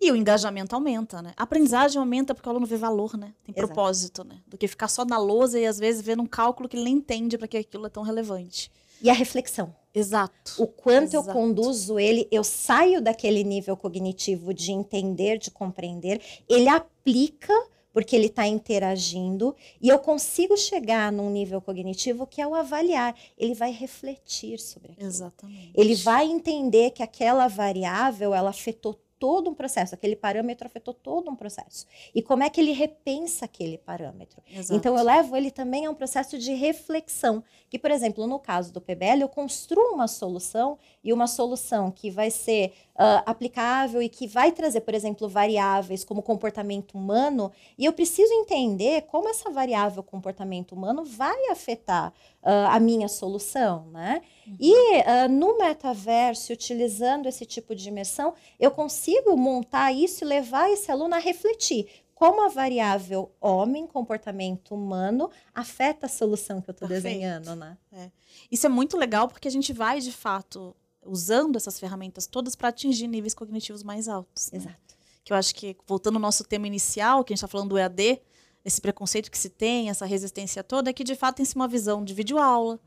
[0.00, 1.32] E o engajamento aumenta, né?
[1.36, 3.34] A aprendizagem aumenta porque o aluno vê valor, né?
[3.44, 3.66] Tem Exato.
[3.66, 4.40] propósito, né?
[4.46, 6.94] Do que ficar só na lousa e às vezes vendo um cálculo que ele nem
[6.94, 8.70] entende para que aquilo é tão relevante.
[9.02, 9.74] E a reflexão.
[9.94, 10.62] Exato.
[10.62, 11.28] O quanto Exato.
[11.28, 17.52] eu conduzo ele, eu saio daquele nível cognitivo de entender, de compreender, ele aplica
[17.92, 23.12] porque ele está interagindo e eu consigo chegar num nível cognitivo que é o avaliar.
[23.36, 25.08] Ele vai refletir sobre aquilo.
[25.08, 25.72] Exatamente.
[25.74, 31.30] Ele vai entender que aquela variável ela afetou todo um processo, aquele parâmetro afetou todo
[31.30, 31.86] um processo.
[32.14, 34.42] E como é que ele repensa aquele parâmetro?
[34.50, 34.74] Exato.
[34.74, 38.72] Então eu levo ele também a um processo de reflexão, que por exemplo, no caso
[38.72, 44.08] do PBL, eu construo uma solução e uma solução que vai ser uh, aplicável e
[44.08, 49.50] que vai trazer, por exemplo, variáveis como comportamento humano, e eu preciso entender como essa
[49.50, 54.22] variável comportamento humano vai afetar uh, a minha solução, né?
[54.46, 54.56] Uhum.
[54.60, 60.70] E uh, no metaverso, utilizando esse tipo de imersão, eu consigo montar isso e levar
[60.70, 66.72] esse aluno a refletir como a variável homem, comportamento humano, afeta a solução que eu
[66.72, 67.78] estou desenhando, né?
[67.92, 68.10] É.
[68.50, 70.74] Isso é muito legal porque a gente vai, de fato,
[71.04, 74.50] usando essas ferramentas todas para atingir níveis cognitivos mais altos.
[74.50, 74.58] Né?
[74.58, 74.96] Exato.
[75.22, 77.78] Que eu acho que, voltando ao nosso tema inicial, que a gente está falando do
[77.78, 78.20] EAD,
[78.64, 82.04] esse preconceito que se tem, essa resistência toda, é que de fato tem-se uma visão
[82.04, 82.78] de videoaula,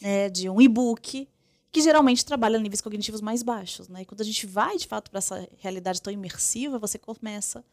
[0.00, 1.28] né, de um e-book,
[1.74, 3.88] que geralmente trabalha níveis cognitivos mais baixos.
[3.88, 4.02] Né?
[4.02, 7.64] E quando a gente vai, de fato, para essa realidade tão imersiva, você começa,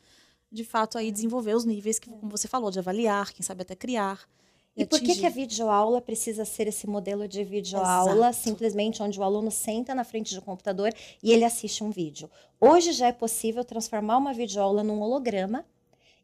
[0.52, 3.76] de fato, a desenvolver os níveis que, como você falou, de avaliar, quem sabe até
[3.76, 4.28] criar.
[4.76, 8.44] E, e por que, que a videoaula precisa ser esse modelo de videoaula, Exato.
[8.44, 12.28] simplesmente onde o aluno senta na frente do computador e ele assiste um vídeo?
[12.60, 15.66] Hoje já é possível transformar uma videoaula num holograma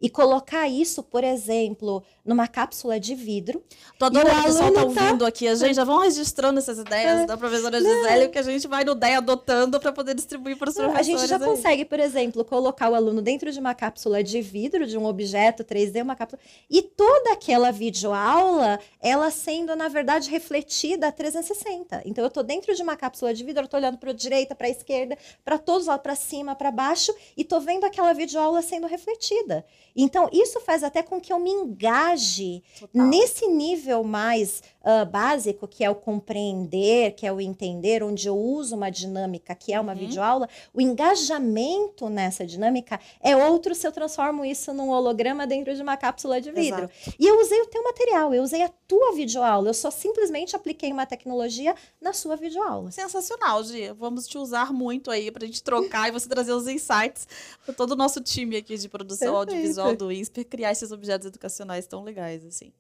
[0.02, 3.64] e colocar isso, por exemplo, numa cápsula de vidro.
[3.98, 5.28] Tô adorando o pessoal tá, tá ouvindo tá...
[5.28, 5.48] aqui.
[5.48, 7.26] A gente já vão registrando essas ideias é.
[7.26, 10.76] da professora Gisele, que a gente vai no DEA adotando para poder distribuir para os
[10.76, 11.00] professores.
[11.00, 11.44] A gente já aí.
[11.44, 15.64] consegue, por exemplo, colocar o aluno dentro de uma cápsula de vidro, de um objeto
[15.64, 22.04] 3D, uma cápsula, e toda aquela videoaula, ela sendo, na verdade, refletida a 360.
[22.06, 24.54] Então, eu estou dentro de uma cápsula de vidro, eu estou olhando para a direita,
[24.54, 28.62] para a esquerda, para todos lá, para cima, para baixo, e estou vendo aquela videoaula
[28.62, 29.66] sendo refletida.
[29.98, 33.08] Então, isso faz até com que eu me engaje Total.
[33.08, 38.38] nesse nível mais uh, básico, que é o compreender, que é o entender, onde eu
[38.38, 40.00] uso uma dinâmica, que é uma uhum.
[40.00, 40.50] videoaula.
[40.74, 45.98] O engajamento nessa dinâmica é outro se eu transformo isso num holograma dentro de uma
[45.98, 46.86] cápsula de vidro.
[46.86, 47.16] Exato.
[47.20, 50.92] E eu usei o teu material, eu usei a tua videoaula, eu só simplesmente apliquei
[50.92, 52.90] uma tecnologia na sua videoaula.
[52.92, 53.94] Sensacional, Gia.
[53.94, 57.28] Vamos te usar muito aí para a gente trocar e você trazer os insights
[57.66, 59.52] para todo o nosso time aqui de produção Perfeito.
[59.52, 62.72] audiovisual do INSPER criar esses objetos educacionais tão legais assim.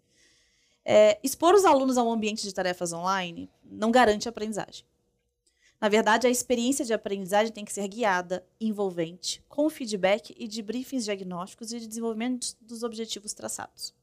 [0.89, 4.85] É, expor os alunos a um ambiente de tarefas online não garante aprendizagem.
[5.81, 10.61] Na verdade, a experiência de aprendizagem tem que ser guiada, envolvente, com feedback e de
[10.61, 13.93] briefings diagnósticos e de desenvolvimento dos objetivos traçados.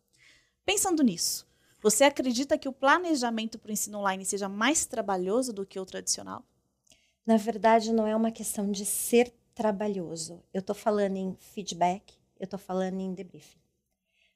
[0.62, 1.46] Pensando nisso,
[1.80, 5.86] você acredita que o planejamento para o ensino online seja mais trabalhoso do que o
[5.86, 6.44] tradicional?
[7.24, 10.42] Na verdade, não é uma questão de ser trabalhoso.
[10.52, 13.63] Eu estou falando em feedback, eu estou falando em debriefing.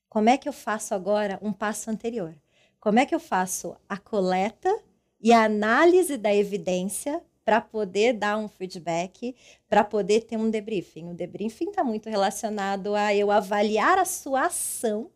[0.08, 2.34] Como é que eu faço agora um passo anterior?
[2.80, 4.74] Como é que eu faço a coleta
[5.20, 9.34] e a análise da evidência para poder dar um feedback,
[9.68, 11.08] para poder ter um debriefing.
[11.08, 15.10] O debriefing está muito relacionado a eu avaliar a sua ação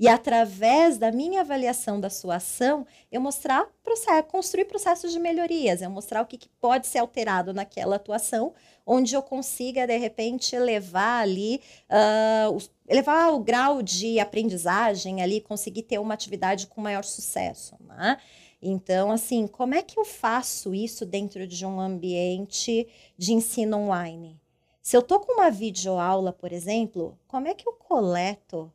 [0.00, 5.82] e através da minha avaliação da sua ação, eu mostrar, processo, construir processos de melhorias,
[5.82, 8.54] eu mostrar o que, que pode ser alterado naquela atuação,
[8.86, 11.60] onde eu consiga, de repente, elevar ali,
[11.90, 18.16] uh, o grau de aprendizagem ali, conseguir ter uma atividade com maior sucesso, né?
[18.62, 24.40] Então, assim, como é que eu faço isso dentro de um ambiente de ensino online?
[24.80, 28.72] Se eu estou com uma videoaula, por exemplo, como é que eu coleto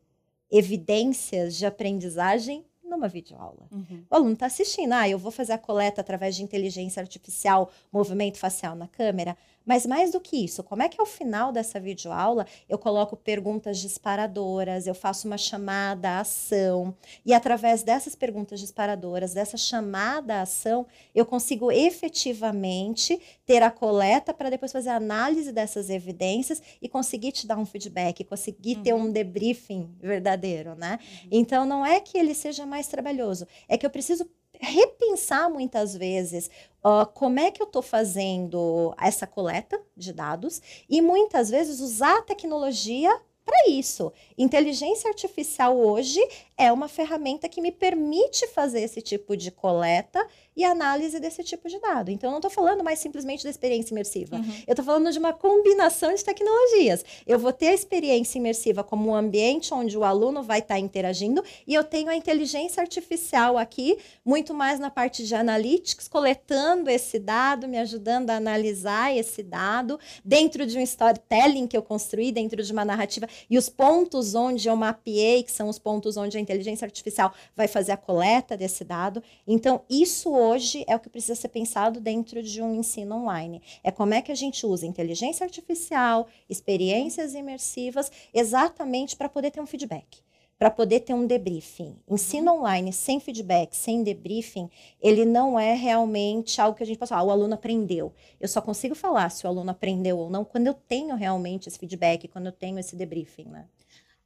[0.51, 3.67] evidências de aprendizagem numa videoaula.
[3.71, 4.03] Uhum.
[4.09, 8.37] O aluno está assistindo, ah, eu vou fazer a coleta através de inteligência artificial, movimento
[8.37, 9.35] facial na câmera.
[9.65, 13.79] Mas mais do que isso, como é que ao final dessa videoaula eu coloco perguntas
[13.79, 16.95] disparadoras, eu faço uma chamada à ação,
[17.25, 24.33] e através dessas perguntas disparadoras, dessa chamada à ação, eu consigo efetivamente ter a coleta
[24.33, 28.83] para depois fazer a análise dessas evidências e conseguir te dar um feedback, conseguir uhum.
[28.83, 30.99] ter um debriefing verdadeiro, né?
[31.01, 31.29] Uhum.
[31.31, 34.29] Então não é que ele seja mais trabalhoso, é que eu preciso
[34.65, 36.49] repensar muitas vezes
[36.83, 42.17] uh, como é que eu estou fazendo essa coleta de dados e muitas vezes usar
[42.17, 43.09] a tecnologia
[43.45, 44.11] para isso.
[44.37, 46.19] Inteligência artificial hoje
[46.57, 50.25] é uma ferramenta que me permite fazer esse tipo de coleta
[50.55, 52.09] e análise desse tipo de dado.
[52.09, 54.37] Então, eu não estou falando mais simplesmente da experiência imersiva.
[54.37, 54.63] Uhum.
[54.65, 57.03] Eu estou falando de uma combinação de tecnologias.
[57.27, 60.79] Eu vou ter a experiência imersiva como um ambiente onde o aluno vai estar tá
[60.79, 66.89] interagindo e eu tenho a inteligência artificial aqui, muito mais na parte de analytics, coletando
[66.89, 72.31] esse dado, me ajudando a analisar esse dado dentro de um storytelling que eu construí,
[72.31, 76.37] dentro de uma narrativa e os pontos onde eu mapeei, que são os pontos onde
[76.37, 79.21] a inteligência artificial vai fazer a coleta desse dado.
[79.47, 83.61] Então, isso hoje é o que precisa ser pensado dentro de um ensino online.
[83.83, 89.59] É como é que a gente usa inteligência artificial, experiências imersivas, exatamente para poder ter
[89.59, 90.23] um feedback
[90.57, 91.95] para poder ter um debriefing.
[92.09, 92.59] Ensino uhum.
[92.59, 94.69] online sem feedback, sem debriefing,
[95.01, 98.13] ele não é realmente algo que a gente possa falar, ah, o aluno aprendeu.
[98.39, 101.77] Eu só consigo falar se o aluno aprendeu ou não quando eu tenho realmente esse
[101.77, 103.65] feedback, quando eu tenho esse debriefing, né?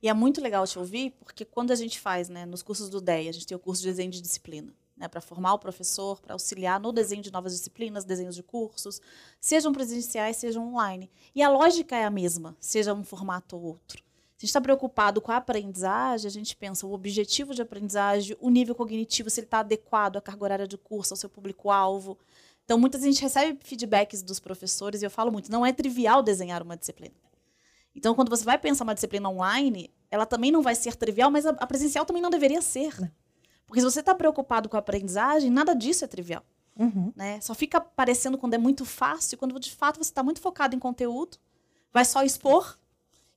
[0.01, 3.01] E é muito legal te ouvir, porque quando a gente faz, né, nos cursos do
[3.01, 6.21] DEI, a gente tem o curso de desenho de disciplina, né, para formar o professor,
[6.21, 9.01] para auxiliar no desenho de novas disciplinas, desenhos de cursos,
[9.41, 11.11] sejam presenciais, sejam online.
[11.35, 14.01] E a lógica é a mesma, seja um formato ou outro.
[14.37, 18.37] Se a gente está preocupado com a aprendizagem, a gente pensa o objetivo de aprendizagem,
[18.39, 22.17] o nível cognitivo, se ele está adequado à carga horária de curso, ao seu público-alvo.
[22.63, 25.73] Então, muitas vezes a gente recebe feedbacks dos professores, e eu falo muito, não é
[25.73, 27.15] trivial desenhar uma disciplina.
[27.99, 31.45] Então, quando você vai pensar uma disciplina online, ela também não vai ser trivial, mas
[31.45, 32.93] a, a presencial também não deveria ser.
[33.03, 33.11] É.
[33.67, 36.41] Porque se você está preocupado com a aprendizagem, nada disso é trivial.
[36.77, 37.11] Uhum.
[37.13, 37.41] Né?
[37.41, 40.79] Só fica aparecendo quando é muito fácil, quando de fato você está muito focado em
[40.79, 41.37] conteúdo,
[41.91, 42.79] vai só expor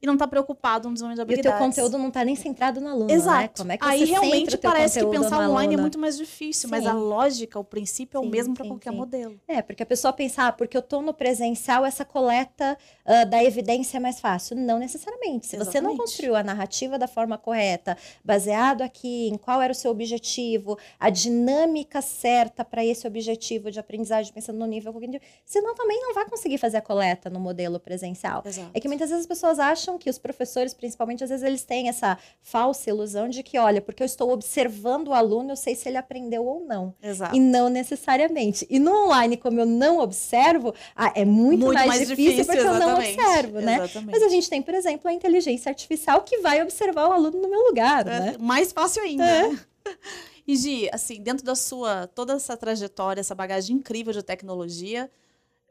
[0.03, 1.47] e não está preocupado no desenvolvimento de habilidades.
[1.47, 3.11] E o teu conteúdo não está nem centrado no aluno?
[3.11, 3.41] Exato.
[3.41, 3.49] Né?
[3.57, 6.75] Como é que Aí realmente parece que pensar online é muito mais difícil, sim.
[6.75, 8.97] mas a lógica, o princípio sim, é o mesmo para qualquer sim.
[8.97, 9.41] modelo.
[9.47, 12.77] É, porque a pessoa pensa, ah, porque eu estou no presencial, essa coleta
[13.07, 14.57] uh, da evidência é mais fácil.
[14.57, 15.47] Não necessariamente.
[15.47, 15.73] Se Exatamente.
[15.73, 19.93] você não construiu a narrativa da forma correta, baseado aqui em qual era o seu
[19.93, 26.01] objetivo, a dinâmica certa para esse objetivo de aprendizagem, pensando no nível cognitivo, senão também
[26.01, 28.43] não vai conseguir fazer a coleta no modelo presencial.
[28.45, 28.71] Exato.
[28.75, 31.65] É que muitas vezes as pessoas acham acham que os professores, principalmente, às vezes eles
[31.65, 35.75] têm essa falsa ilusão de que, olha, porque eu estou observando o aluno, eu sei
[35.75, 36.95] se ele aprendeu ou não.
[37.03, 37.37] Exato.
[37.37, 38.67] E não necessariamente.
[38.71, 42.47] E no online, como eu não observo, ah, é muito, muito mais, mais, difícil, difícil
[42.47, 43.17] porque exatamente.
[43.17, 43.75] eu não observo, né?
[43.77, 44.13] Exatamente.
[44.13, 47.49] Mas a gente tem, por exemplo, a inteligência artificial que vai observar o aluno no
[47.49, 48.37] meu lugar, é, né?
[48.39, 49.49] Mais fácil ainda, é.
[49.49, 49.61] né?
[50.45, 55.09] E Gi, assim, dentro da sua toda essa trajetória, essa bagagem incrível de tecnologia,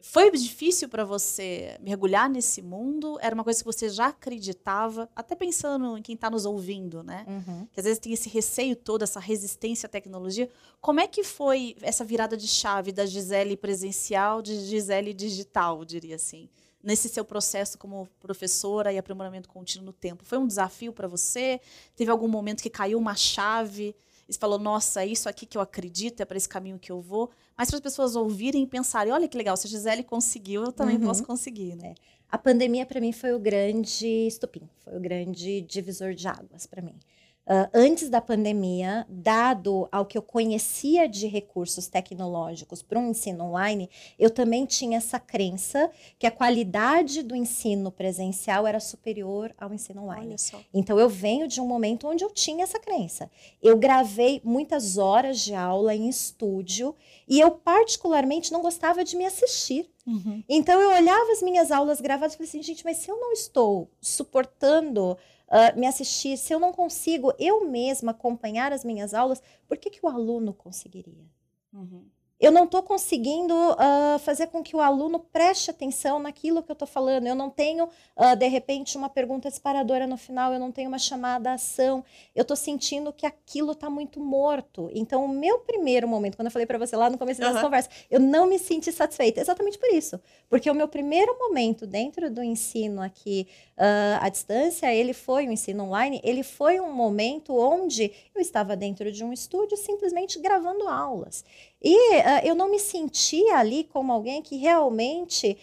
[0.01, 3.17] foi difícil para você mergulhar nesse mundo?
[3.21, 5.09] Era uma coisa que você já acreditava?
[5.15, 7.25] Até pensando em quem está nos ouvindo, né?
[7.27, 7.67] Uhum.
[7.71, 10.49] Que às vezes tem esse receio todo, essa resistência à tecnologia.
[10.79, 16.15] Como é que foi essa virada de chave da Gisele presencial de Gisele digital, diria
[16.15, 16.49] assim?
[16.83, 20.25] Nesse seu processo como professora e aprimoramento contínuo no tempo.
[20.25, 21.61] Foi um desafio para você?
[21.95, 23.95] Teve algum momento que caiu uma chave?
[24.35, 27.01] e falou, nossa, é isso aqui que eu acredito, é para esse caminho que eu
[27.01, 27.29] vou.
[27.57, 30.71] Mas para as pessoas ouvirem e pensarem, olha que legal, se a Gisele conseguiu, eu
[30.71, 31.05] também uhum.
[31.05, 31.95] posso conseguir, né?
[32.29, 36.81] A pandemia para mim foi o grande estupim, foi o grande divisor de águas para
[36.81, 36.95] mim.
[37.43, 43.45] Uh, antes da pandemia, dado ao que eu conhecia de recursos tecnológicos para um ensino
[43.45, 45.89] online, eu também tinha essa crença
[46.19, 50.35] que a qualidade do ensino presencial era superior ao ensino online.
[50.71, 53.29] Então eu venho de um momento onde eu tinha essa crença.
[53.61, 56.95] Eu gravei muitas horas de aula em estúdio
[57.27, 59.89] e eu particularmente não gostava de me assistir.
[60.05, 60.43] Uhum.
[60.47, 63.31] Então eu olhava as minhas aulas gravadas e falei assim, gente, mas se eu não
[63.31, 65.17] estou suportando
[65.51, 69.89] uh, me assistir, se eu não consigo eu mesma acompanhar as minhas aulas, por que,
[69.89, 71.29] que o aluno conseguiria?
[71.73, 72.05] Uhum
[72.41, 76.73] eu não estou conseguindo uh, fazer com que o aluno preste atenção naquilo que eu
[76.73, 77.27] estou falando.
[77.27, 80.97] Eu não tenho, uh, de repente, uma pergunta disparadora no final, eu não tenho uma
[80.97, 82.03] chamada à ação.
[82.33, 84.89] Eu estou sentindo que aquilo está muito morto.
[84.91, 87.53] Então, o meu primeiro momento, quando eu falei para você lá no começo uhum.
[87.53, 89.39] da conversa, eu não me senti satisfeita.
[89.39, 90.19] Exatamente por isso.
[90.49, 95.51] Porque o meu primeiro momento dentro do ensino aqui uh, à distância, ele foi um
[95.51, 100.87] ensino online, ele foi um momento onde eu estava dentro de um estúdio simplesmente gravando
[100.87, 101.45] aulas.
[101.81, 105.57] E uh, eu não me sentia ali como alguém que realmente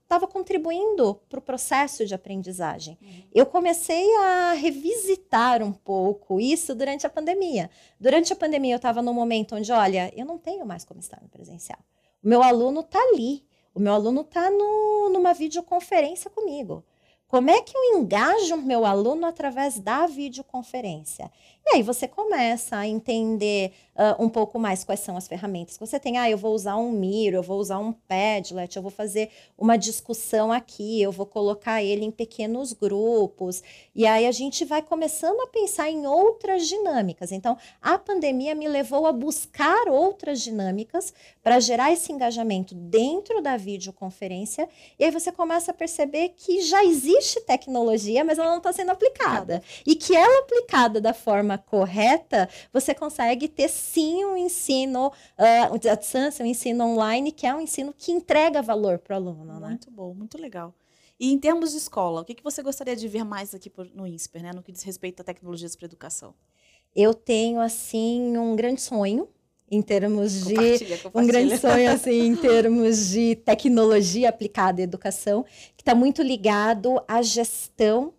[0.00, 2.96] estava uh, contribuindo para o processo de aprendizagem.
[3.02, 3.22] Uhum.
[3.34, 7.68] Eu comecei a revisitar um pouco isso durante a pandemia.
[7.98, 11.20] Durante a pandemia, eu estava num momento onde, olha, eu não tenho mais como estar
[11.20, 11.78] no presencial.
[12.22, 13.44] O meu aluno está ali.
[13.74, 16.84] O meu aluno está numa videoconferência comigo.
[17.28, 21.30] Como é que eu engajo o meu aluno através da videoconferência?
[21.66, 25.86] E aí você começa a entender uh, um pouco mais quais são as ferramentas que
[25.86, 26.16] você tem.
[26.16, 29.76] Ah, eu vou usar um Miro, eu vou usar um Padlet, eu vou fazer uma
[29.76, 33.62] discussão aqui, eu vou colocar ele em pequenos grupos.
[33.94, 37.32] E aí a gente vai começando a pensar em outras dinâmicas.
[37.32, 43.56] Então, a pandemia me levou a buscar outras dinâmicas para gerar esse engajamento dentro da
[43.56, 44.68] videoconferência.
[44.98, 48.90] E aí você começa a perceber que já existe tecnologia, mas ela não está sendo
[48.90, 49.62] aplicada.
[49.86, 55.94] E que ela aplicada da forma correta, você consegue ter sim um ensino uh, à
[55.94, 59.60] distância, um ensino online, que é um ensino que entrega valor para o aluno.
[59.60, 59.68] Né?
[59.68, 60.74] Muito bom, muito legal.
[61.18, 64.06] E em termos de escola, o que, que você gostaria de ver mais aqui no
[64.06, 66.34] INSPER, né, no que diz respeito a tecnologias para educação?
[66.94, 69.28] Eu tenho, assim, um grande sonho
[69.70, 71.12] em termos de compartilha, compartilha.
[71.14, 75.44] um grande sonho assim em termos de tecnologia aplicada à educação
[75.76, 78.14] que está muito ligado à gestão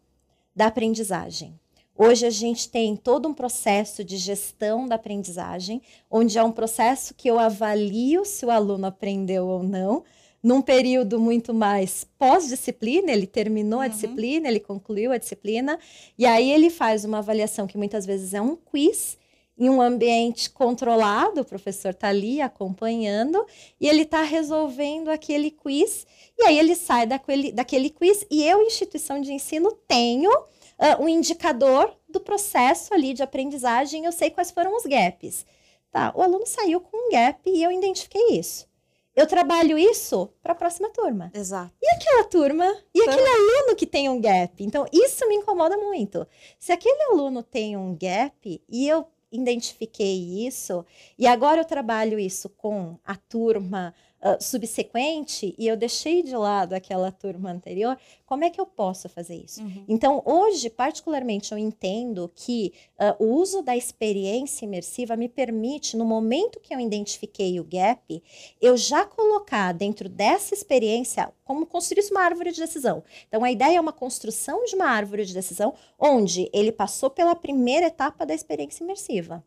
[0.56, 1.60] da aprendizagem.
[2.02, 7.14] Hoje a gente tem todo um processo de gestão da aprendizagem, onde é um processo
[7.14, 10.06] que eu avalio se o aluno aprendeu ou não,
[10.42, 13.86] num período muito mais pós-disciplina, ele terminou uhum.
[13.86, 15.78] a disciplina, ele concluiu a disciplina,
[16.18, 19.18] e aí ele faz uma avaliação que muitas vezes é um quiz,
[19.58, 23.46] em um ambiente controlado, o professor está ali acompanhando,
[23.78, 28.62] e ele está resolvendo aquele quiz, e aí ele sai daquele, daquele quiz, e eu,
[28.62, 30.32] instituição de ensino, tenho
[30.80, 35.46] uh, um indicador do processo ali de aprendizagem, eu sei quais foram os gaps.
[35.92, 38.70] Tá, o aluno saiu com um gap e eu identifiquei isso.
[39.16, 41.32] Eu trabalho isso para a próxima turma.
[41.34, 41.74] Exato.
[41.82, 42.66] E aquela turma?
[42.94, 44.64] E aquele aluno que tem um gap?
[44.64, 46.26] Então, isso me incomoda muito.
[46.58, 50.86] Se aquele aluno tem um gap e eu identifiquei isso,
[51.18, 56.74] e agora eu trabalho isso com a turma uh, subsequente e eu deixei de lado
[56.74, 59.62] aquela turma anterior, como é que eu posso fazer isso?
[59.62, 59.86] Uhum.
[59.88, 66.06] Então, hoje, particularmente, eu entendo que uh, o uso da experiência imersiva me permite, no
[66.06, 68.22] momento que eu identifiquei o gap,
[68.62, 73.04] eu já colocar dentro dessa experiência como construir uma árvore de decisão.
[73.28, 77.36] Então, a ideia é uma construção de uma árvore de decisão onde ele passou pela
[77.36, 79.44] primeira etapa da experiência imersiva.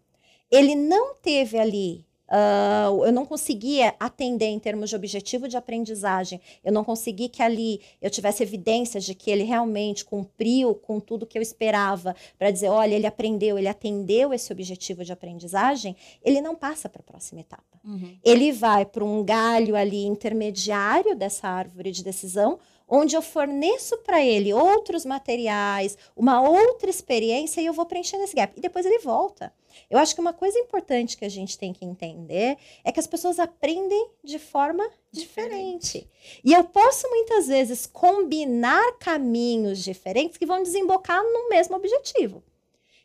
[0.50, 6.40] Ele não teve ali Uh, eu não conseguia atender em termos de objetivo de aprendizagem,
[6.64, 11.26] eu não consegui que ali eu tivesse evidências de que ele realmente cumpriu com tudo
[11.26, 15.94] que eu esperava para dizer, olha, ele aprendeu, ele atendeu esse objetivo de aprendizagem,
[16.24, 17.62] ele não passa para a próxima etapa.
[17.84, 18.16] Uhum.
[18.24, 22.58] Ele vai para um galho ali intermediário dessa árvore de decisão,
[22.94, 28.36] onde eu forneço para ele outros materiais, uma outra experiência e eu vou preenchendo esse
[28.36, 28.52] gap.
[28.54, 29.50] E depois ele volta.
[29.88, 33.06] Eu acho que uma coisa importante que a gente tem que entender é que as
[33.06, 36.00] pessoas aprendem de forma diferente.
[36.02, 36.10] diferente.
[36.44, 42.42] E eu posso muitas vezes combinar caminhos diferentes que vão desembocar no mesmo objetivo.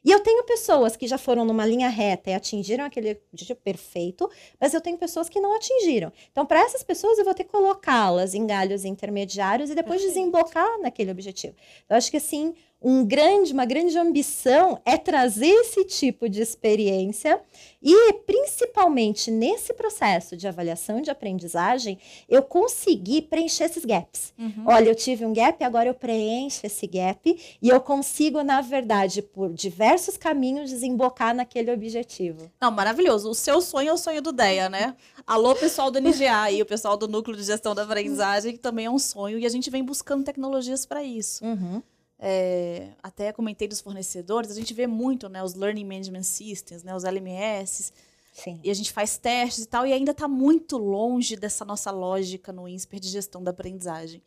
[0.07, 4.31] E eu tenho pessoas que já foram numa linha reta e atingiram aquele objetivo perfeito,
[4.57, 6.13] mas eu tenho pessoas que não atingiram.
[6.31, 10.23] Então, para essas pessoas, eu vou ter que colocá-las em galhos intermediários e depois Perfeito.
[10.23, 11.57] desembocar naquele objetivo.
[11.89, 17.41] Eu acho que, assim, um grande, uma grande ambição é trazer esse tipo de experiência
[17.81, 21.97] e, principalmente nesse processo de avaliação de aprendizagem,
[22.29, 24.33] eu consegui preencher esses gaps.
[24.37, 24.65] Uhum.
[24.67, 29.21] Olha, eu tive um gap, agora eu preencho esse gap e eu consigo, na verdade,
[29.21, 32.51] por diversos caminhos, desembocar naquele objetivo.
[32.61, 33.29] Não, maravilhoso.
[33.29, 34.95] O seu sonho é o sonho do DEA, né?
[35.25, 38.85] Alô, pessoal do NGA e o pessoal do Núcleo de Gestão da Aprendizagem, que também
[38.85, 41.43] é um sonho, e a gente vem buscando tecnologias para isso.
[41.43, 41.81] Uhum
[42.19, 46.95] é, até comentei dos fornecedores, a gente vê muito né, os Learning Management Systems, né,
[46.95, 47.93] os LMS,
[48.33, 48.59] Sim.
[48.63, 52.51] e a gente faz testes e tal, e ainda está muito longe dessa nossa lógica
[52.51, 54.21] no INSPER de gestão da aprendizagem.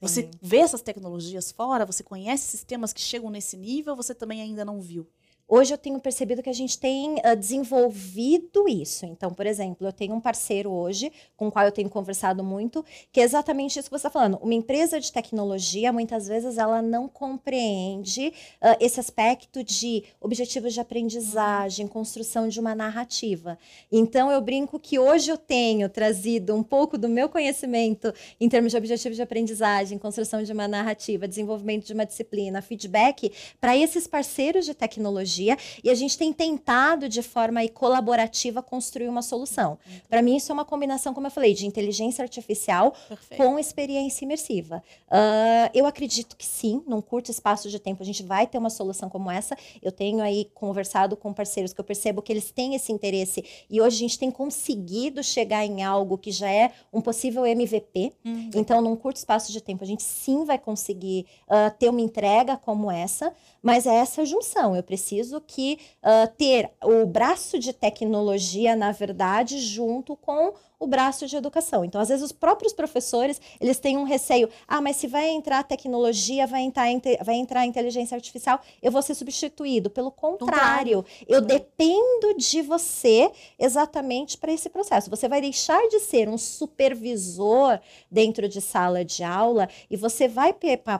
[0.00, 4.64] Você vê essas tecnologias fora, você conhece sistemas que chegam nesse nível, você também ainda
[4.64, 5.06] não viu?
[5.54, 9.04] Hoje eu tenho percebido que a gente tem uh, desenvolvido isso.
[9.04, 12.82] Então, por exemplo, eu tenho um parceiro hoje com o qual eu tenho conversado muito,
[13.12, 14.38] que é exatamente isso que você está falando.
[14.40, 18.28] Uma empresa de tecnologia, muitas vezes, ela não compreende
[18.62, 23.58] uh, esse aspecto de objetivos de aprendizagem, construção de uma narrativa.
[23.92, 28.72] Então, eu brinco que hoje eu tenho trazido um pouco do meu conhecimento em termos
[28.72, 33.30] de objetivos de aprendizagem, construção de uma narrativa, desenvolvimento de uma disciplina, feedback,
[33.60, 39.08] para esses parceiros de tecnologia tecnologia e a gente tem tentado de forma colaborativa construir
[39.08, 39.78] uma solução.
[40.08, 43.42] Para mim isso é uma combinação, como eu falei, de inteligência artificial Perfeito.
[43.42, 44.82] com experiência imersiva.
[45.08, 48.70] Uh, eu acredito que sim, num curto espaço de tempo a gente vai ter uma
[48.70, 49.56] solução como essa.
[49.82, 53.80] Eu tenho aí conversado com parceiros que eu percebo que eles têm esse interesse e
[53.80, 58.12] hoje a gente tem conseguido chegar em algo que já é um possível MVP.
[58.24, 58.50] Uhum.
[58.54, 62.56] Então, num curto espaço de tempo, a gente sim vai conseguir uh, ter uma entrega
[62.56, 63.32] como essa,
[63.62, 64.74] mas é essa junção.
[64.74, 70.52] Eu preciso preciso que uh, ter o braço de tecnologia, na verdade, junto com
[70.82, 71.84] o braço de educação.
[71.84, 74.48] Então, às vezes, os próprios professores, eles têm um receio.
[74.66, 76.86] Ah, mas se vai entrar tecnologia, vai entrar,
[77.24, 79.88] vai entrar inteligência artificial, eu vou ser substituído.
[79.88, 85.08] Pelo contrário, eu dependo de você exatamente para esse processo.
[85.08, 87.78] Você vai deixar de ser um supervisor
[88.10, 90.52] dentro de sala de aula e você vai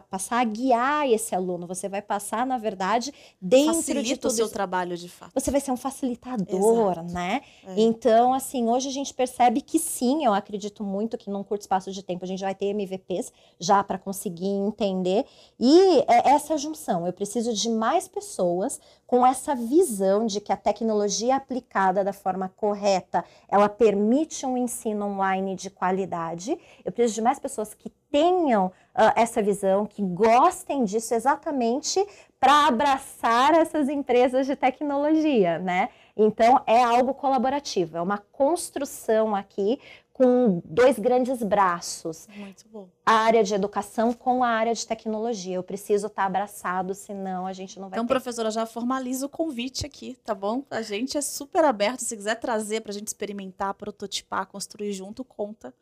[0.09, 1.67] passar a guiar esse aluno.
[1.67, 5.33] Você vai passar, na verdade, dentro Facilita de tudo o seu trabalho, de fato.
[5.35, 7.13] Você vai ser um facilitador, Exato.
[7.13, 7.41] né?
[7.67, 7.75] É.
[7.77, 11.63] Então, assim, hoje a gente percebe que que sim, eu acredito muito que num curto
[11.63, 15.25] espaço de tempo a gente vai ter MVPs já para conseguir entender.
[15.59, 20.59] E é essa junção, eu preciso de mais pessoas com essa visão de que a
[20.59, 26.59] tecnologia aplicada da forma correta, ela permite um ensino online de qualidade.
[26.85, 32.07] Eu preciso de mais pessoas que tenham uh, essa visão, que gostem disso exatamente
[32.39, 35.89] para abraçar essas empresas de tecnologia, né?
[36.17, 39.79] Então, é algo colaborativo, é uma construção aqui
[40.13, 42.29] com dois grandes braços.
[42.37, 42.87] Muito bom.
[43.05, 45.57] A área de educação com a área de tecnologia.
[45.57, 48.13] Eu preciso estar abraçado, senão a gente não vai Então, ter.
[48.13, 50.63] professora, já formaliza o convite aqui, tá bom?
[50.71, 52.01] A gente é super aberto.
[52.01, 55.73] Se quiser trazer para a gente experimentar, prototipar, construir junto, conta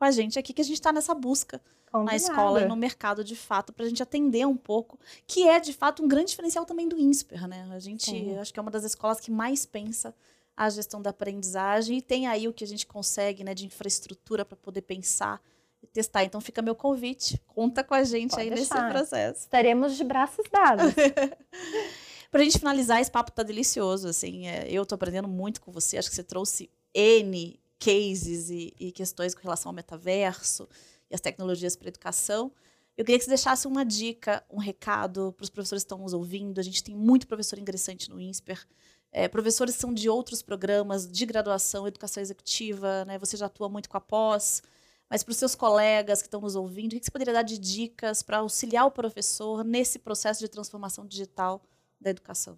[0.00, 1.60] com a gente aqui, que a gente está nessa busca
[1.92, 2.06] Combinado.
[2.06, 5.60] na escola e no mercado de fato, para a gente atender um pouco, que é
[5.60, 7.68] de fato um grande diferencial também do INSPER, né?
[7.70, 8.38] A gente, Sim.
[8.38, 10.14] acho que é uma das escolas que mais pensa
[10.56, 14.42] a gestão da aprendizagem e tem aí o que a gente consegue, né, de infraestrutura
[14.42, 15.38] para poder pensar
[15.82, 16.24] e testar.
[16.24, 18.82] Então fica meu convite, conta com a gente Pode aí deixar.
[18.82, 19.40] nesse processo.
[19.40, 20.94] Estaremos de braços dados.
[22.30, 25.70] Para a gente finalizar, esse papo tá delicioso, assim, é, eu tô aprendendo muito com
[25.70, 30.68] você, acho que você trouxe N cases e, e questões com relação ao metaverso
[31.10, 32.52] e as tecnologias para educação.
[32.96, 36.12] Eu queria que você deixasse uma dica, um recado para os professores que estão nos
[36.12, 36.60] ouvindo.
[36.60, 38.62] A gente tem muito professor ingressante no INSPER.
[39.10, 43.18] É, professores são de outros programas de graduação, educação executiva, né?
[43.18, 44.62] Você já atua muito com a pós.
[45.08, 47.58] Mas para os seus colegas que estão nos ouvindo, o que você poderia dar de
[47.58, 51.62] dicas para auxiliar o professor nesse processo de transformação digital
[52.00, 52.56] da educação?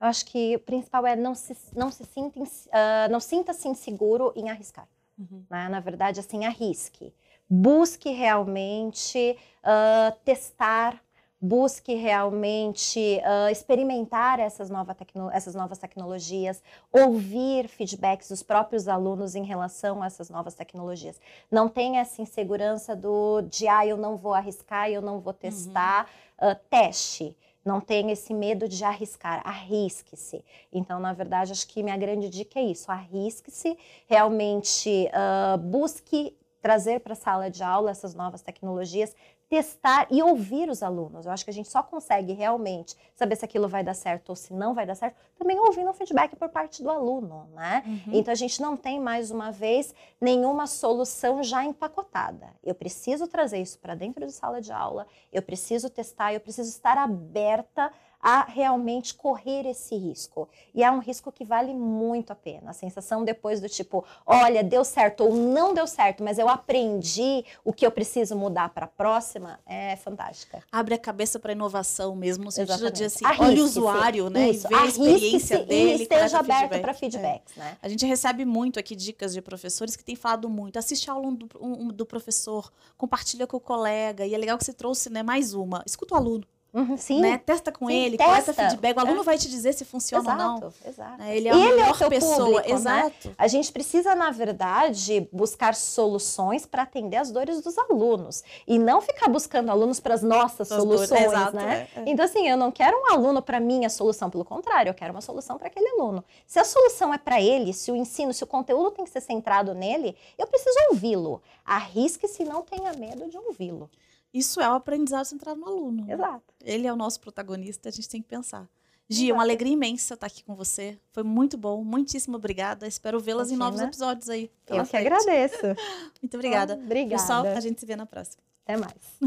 [0.00, 4.32] Eu acho que o principal é não se, não se sinta, uh, não sinta-se inseguro
[4.34, 4.88] em arriscar.
[5.18, 5.44] Uhum.
[5.50, 5.68] Né?
[5.68, 7.12] Na verdade, assim, arrisque.
[7.48, 10.98] Busque realmente uh, testar,
[11.38, 14.96] busque realmente uh, experimentar essas, nova
[15.32, 21.20] essas novas tecnologias, ouvir feedbacks dos próprios alunos em relação a essas novas tecnologias.
[21.50, 26.08] Não tenha essa insegurança do de, ah, eu não vou arriscar, eu não vou testar.
[26.40, 26.56] Uhum.
[26.70, 30.44] teste não tenha esse medo de arriscar, arrisque-se.
[30.72, 37.00] Então, na verdade, acho que minha grande dica é isso: arrisque-se, realmente uh, busque trazer
[37.00, 39.14] para a sala de aula essas novas tecnologias,
[39.50, 41.26] testar e ouvir os alunos.
[41.26, 44.36] Eu acho que a gente só consegue realmente saber se aquilo vai dar certo ou
[44.36, 47.82] se não vai dar certo, também ouvindo o feedback por parte do aluno, né?
[47.84, 48.14] Uhum.
[48.14, 52.54] Então a gente não tem mais uma vez nenhuma solução já empacotada.
[52.62, 56.68] Eu preciso trazer isso para dentro de sala de aula, eu preciso testar, eu preciso
[56.68, 60.48] estar aberta a realmente correr esse risco.
[60.74, 62.70] E é um risco que vale muito a pena.
[62.70, 67.44] A sensação depois do tipo, olha, deu certo ou não deu certo, mas eu aprendi
[67.64, 70.62] o que eu preciso mudar para a próxima, é fantástica.
[70.70, 74.66] Abre a cabeça para inovação mesmo, no sentido de assim, olha o usuário, né, Isso.
[74.66, 75.98] e vê a experiência dele.
[75.98, 77.60] E esteja aberto para feedbacks, é.
[77.60, 77.76] né?
[77.82, 81.32] A gente recebe muito aqui dicas de professores que têm falado muito, assiste a aula
[81.32, 85.22] do, um, do professor, compartilha com o colega, e é legal que você trouxe né,
[85.22, 86.44] mais uma, escuta o aluno.
[86.72, 87.20] Uhum, sim.
[87.20, 87.38] Né?
[87.38, 88.32] Testa com sim, ele, testa.
[88.32, 88.96] coleta feedback.
[88.96, 89.24] O aluno é.
[89.24, 90.72] vai te dizer se funciona exato, ou não.
[90.86, 91.22] Exato.
[91.24, 92.36] Ele é a ele melhor é pessoa.
[92.36, 92.74] Público, né?
[92.74, 93.28] exato.
[93.28, 93.34] Né?
[93.36, 98.44] A gente precisa, na verdade, buscar soluções para atender as dores dos alunos.
[98.66, 101.88] E não ficar buscando alunos para as nossas as soluções, exato, né?
[101.96, 102.04] É, é.
[102.06, 104.30] Então, assim, eu não quero um aluno para minha solução.
[104.30, 106.24] Pelo contrário, eu quero uma solução para aquele aluno.
[106.46, 109.20] Se a solução é para ele, se o ensino, se o conteúdo tem que ser
[109.20, 111.42] centrado nele, eu preciso ouvi-lo.
[111.64, 113.90] Arrisque-se não tenha medo de ouvi-lo.
[114.32, 116.10] Isso é o aprendizado centrado no aluno.
[116.10, 116.54] Exato.
[116.62, 118.68] Ele é o nosso protagonista, a gente tem que pensar.
[119.08, 120.96] Gia, uma alegria imensa estar aqui com você.
[121.10, 122.86] Foi muito bom, muitíssimo obrigada.
[122.86, 124.48] Espero vê-las em novos episódios aí.
[124.68, 125.56] Eu que agradeço.
[126.22, 126.74] muito obrigada.
[126.74, 127.20] obrigada.
[127.20, 128.40] Pessoal, a gente se vê na próxima.
[128.64, 129.18] Até mais.